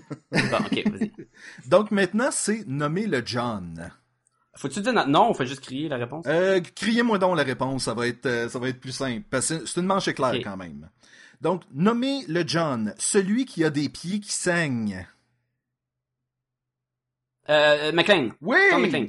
[0.59, 1.11] ok, vas-y.
[1.69, 3.89] Donc maintenant, c'est nommer le John.
[4.55, 6.25] Faut-tu dire notre nom ou faut juste crier la réponse?
[6.27, 9.23] Euh, criez-moi donc la réponse, ça va être, euh, ça va être plus simple.
[9.29, 10.89] Parce que c'est une manche éclair quand même.
[11.41, 15.05] Donc, nommez le John, celui qui a des pieds qui saignent.
[17.49, 18.29] Euh, McLean.
[18.41, 18.57] Oui!
[18.71, 19.07] John McLean.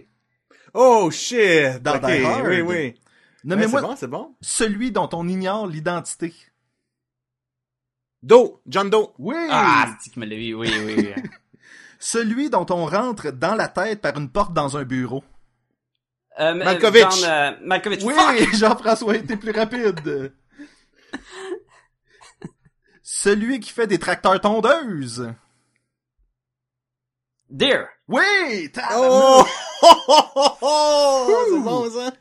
[0.72, 1.80] Oh, shit.
[1.82, 2.46] Dans OK, Die Hard.
[2.46, 2.94] oui, oui.
[3.44, 4.34] Nommez-moi Ouais, c'est bon, c'est bon.
[4.40, 6.34] celui dont on ignore l'identité.
[8.22, 8.58] Doe.
[8.66, 9.12] John Doe.
[9.18, 9.36] Oui!
[9.50, 11.12] Ah, c'est me oui, oui, oui.
[11.98, 15.22] Celui dont on rentre dans la tête par une porte dans un bureau.
[16.40, 17.02] Euh, mais- Malkovich.
[17.02, 18.02] John, euh, Malkovich.
[18.02, 18.14] Oui!
[18.54, 20.32] Jean-François était plus rapide.
[23.02, 25.32] Celui qui fait des tracteurs tondeuses.
[27.50, 27.86] Dear.
[28.08, 28.70] Oui!
[28.96, 29.44] Oh!
[31.48, 32.12] c'est bon, ça.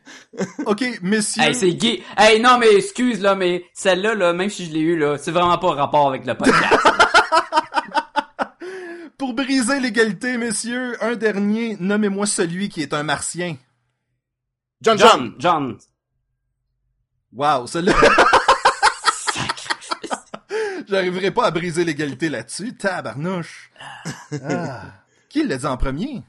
[0.66, 1.44] Ok, messieurs.
[1.44, 2.04] Hey, c'est gay.
[2.18, 5.32] Hey, non, mais excuse, là, mais celle-là, là, même si je l'ai eu, là, c'est
[5.32, 6.78] vraiment pas rapport avec le podcast.
[9.18, 13.56] Pour briser l'égalité, messieurs, un dernier, nommez-moi celui qui est un martien.
[14.84, 15.34] John John.
[15.40, 15.78] John.
[17.32, 17.96] Wow, celui-là.
[20.88, 22.76] J'arriverai pas à briser l'égalité là-dessus.
[22.76, 23.72] Tabarnouche.
[24.48, 24.82] Ah.
[25.30, 26.22] Qui l'a dit en premier?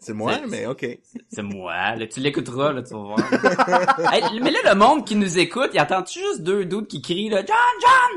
[0.00, 0.86] C'est moi, C'est- mais OK.
[1.30, 3.18] C'est moi, là, tu l'écouteras, là, tu vas voir.
[4.12, 7.30] Hey, mais là, le monde qui nous écoute, il entend-tu juste deux doutes qui crient,
[7.30, 7.56] là, John,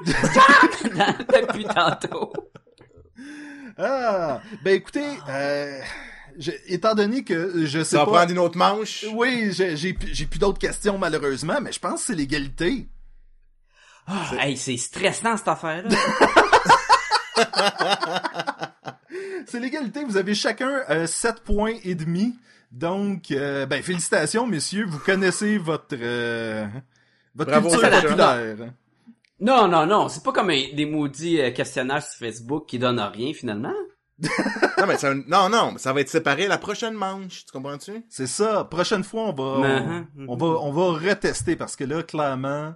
[0.05, 0.15] John,
[0.95, 2.33] John, depuis tantôt?
[3.77, 5.79] Ah, ben écoutez, euh,
[6.37, 8.11] je- étant donné que je sais Ça va pas...
[8.11, 9.05] prendre une autre manche?
[9.13, 12.87] Oui, j'ai j'ai plus d'autres questions malheureusement, mais je pense que c'est l'égalité.
[14.07, 15.89] Ah, hey, c'est stressant, cette affaire-là.
[19.45, 22.35] C'est l'égalité, vous avez chacun euh, 7 points et demi.
[22.71, 26.65] Donc, euh, ben félicitations messieurs, vous connaissez votre euh,
[27.33, 28.55] Votre Bravo, culture populaire.
[29.39, 32.99] Non, non, non, c'est pas comme un- des maudits euh, questionnaires sur Facebook qui donnent
[32.99, 33.73] rien finalement.
[34.19, 37.45] Non, mais ça, non, non, ça va être séparé la prochaine manche.
[37.45, 38.03] Tu comprends-tu?
[38.09, 38.63] C'est ça.
[38.63, 39.43] Prochaine fois, on va,
[40.27, 42.73] on, on va, on va retester parce que là, clairement,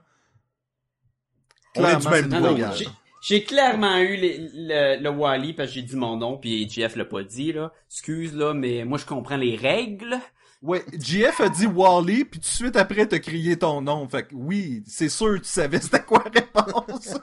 [1.76, 2.74] On est du même c'est Non, non, illégal.
[3.22, 6.96] j'ai- clairement eu les- le, le Wally parce que j'ai dit mon nom puis Jeff
[6.96, 7.72] l'a pas dit là.
[7.90, 10.18] Excuse là, mais moi je comprends les règles.
[10.64, 14.08] Ouais, JF a dit Wally, puis tout de suite après, t'as crié ton nom.
[14.08, 17.16] Fait que oui, c'est sûr, tu savais c'était quoi la réponse.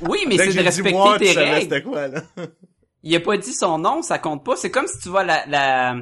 [0.00, 1.62] Oui, mais c'est de respecter tes savais règles.
[1.62, 2.22] c'était quoi, là?
[3.02, 4.56] Il a pas dit son nom, ça compte pas.
[4.56, 5.96] C'est comme si tu vois la la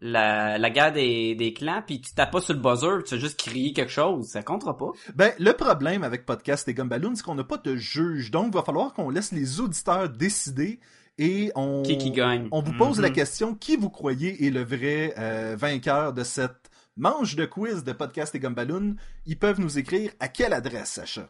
[0.00, 3.18] la, la guerre des, des clans puis tu tapes pas sur le buzzer, tu as
[3.18, 4.90] juste crié quelque chose, ça comptera pas.
[5.16, 8.30] ben, le problème avec Podcast et Gumballoon, c'est qu'on n'a pas de juge.
[8.30, 10.78] Donc, il va falloir qu'on laisse les auditeurs décider
[11.18, 11.82] et on...
[11.82, 13.14] Qui qui gagne On vous pose la Mhm.
[13.14, 17.90] question, qui vous croyez est le vrai euh, vainqueur de cette manche de quiz de
[17.92, 18.94] Podcast et Gumballoon?
[19.26, 21.28] Ils peuvent nous écrire à quelle adresse, Sacha?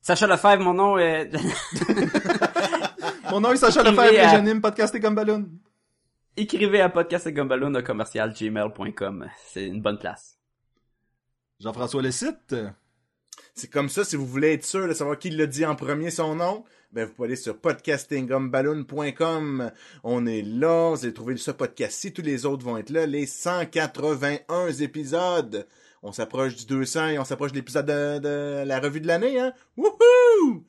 [0.00, 1.30] Sacha Lefebvre, mon nom est
[3.30, 5.46] Mon nom est Sacha Lefebvre et à- j'anime Podcast et Gumballoon.
[6.36, 9.26] écrivez à podcastgumballoon@gmail.com.
[9.48, 10.38] C'est une bonne place.
[11.60, 12.54] Jean-François Le Site.
[13.54, 16.10] C'est comme ça, si vous voulez être sûr de savoir qui l'a dit en premier
[16.10, 19.70] son nom, ben vous pouvez aller sur podcastinggumballoon.com.
[20.04, 23.24] On est là, vous allez trouver ce podcast-ci, tous les autres vont être là, les
[23.26, 25.66] 181 épisodes.
[26.02, 29.40] On s'approche du 200 et on s'approche de l'épisode de, de la revue de l'année,
[29.40, 29.52] hein?
[29.78, 30.62] Wouhou!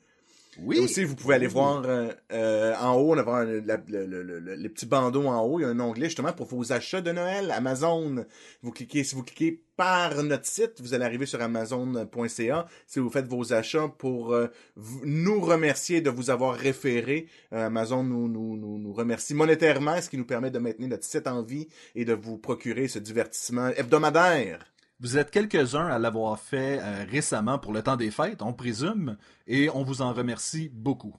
[0.60, 0.78] Oui.
[0.78, 3.80] Et aussi, vous pouvez aller voir euh, euh, en haut, on a voir le, la-
[3.86, 5.60] le- le- le- les petits bandeaux en haut.
[5.60, 8.24] Il y a un onglet justement pour vos achats de Noël, Amazon.
[8.62, 12.66] Vous cliquez, si vous cliquez par notre site, vous allez arriver sur Amazon.ca.
[12.86, 17.66] Si vous faites vos achats pour euh, vous- nous remercier de vous avoir référé, euh,
[17.66, 21.26] Amazon nous, nous, nous, nous remercie monétairement, ce qui nous permet de maintenir notre site
[21.28, 24.58] en vie et de vous procurer ce divertissement hebdomadaire.
[25.00, 29.16] Vous êtes quelques-uns à l'avoir fait euh, récemment pour le temps des fêtes, on présume,
[29.46, 31.14] et on vous en remercie beaucoup.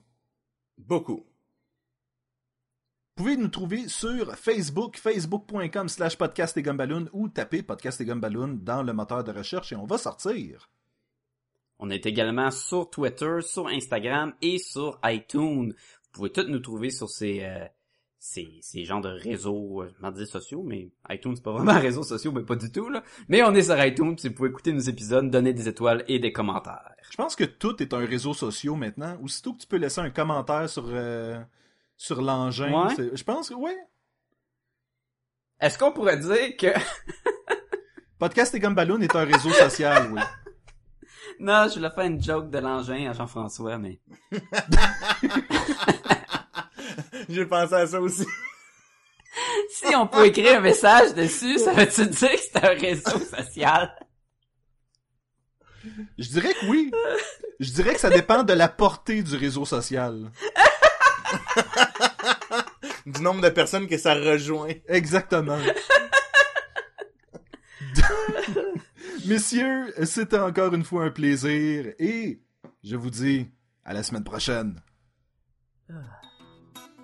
[0.76, 1.24] Beaucoup.
[3.16, 8.04] Vous pouvez nous trouver sur Facebook, facebook.com slash podcast et gumballoon ou taper podcast et
[8.04, 10.70] gumballoon dans le moteur de recherche et on va sortir.
[11.78, 15.72] On est également sur Twitter, sur Instagram et sur iTunes.
[15.72, 17.66] Vous pouvez tous nous trouver sur ces, euh,
[18.22, 21.72] ces, ces genres de réseaux, euh, je m'en dis sociaux, mais iTunes c'est pas vraiment
[21.72, 23.02] un réseau social, mais pas du tout, là.
[23.28, 26.18] Mais on est sur iTunes, puis vous pouvez écouter nos épisodes, donner des étoiles et
[26.18, 26.92] des commentaires.
[27.10, 29.16] Je pense que tout est un réseau social maintenant.
[29.22, 31.40] Aussitôt que tu peux laisser un commentaire sur, euh,
[31.96, 33.10] sur l'engin, Ouais.
[33.14, 33.72] je pense que oui.
[35.58, 36.66] Est-ce qu'on pourrait dire que...
[38.18, 40.20] Podcast et gumballoon est un réseau social, oui.
[41.40, 43.98] non, je voulais faire une joke de l'engin à Jean-François, mais...
[47.28, 48.26] J'ai pensé à ça aussi.
[49.70, 53.94] Si on peut écrire un message dessus, ça veut-tu dire que c'est un réseau social?
[56.18, 56.90] Je dirais que oui.
[57.60, 60.32] Je dirais que ça dépend de la portée du réseau social.
[63.06, 64.72] Du nombre de personnes que ça rejoint.
[64.88, 65.58] Exactement.
[69.26, 72.40] Messieurs, c'était encore une fois un plaisir et
[72.84, 73.48] je vous dis
[73.84, 74.80] à la semaine prochaine.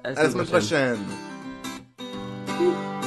[0.07, 0.99] À la semaine prochaine.
[2.47, 3.06] prochaine.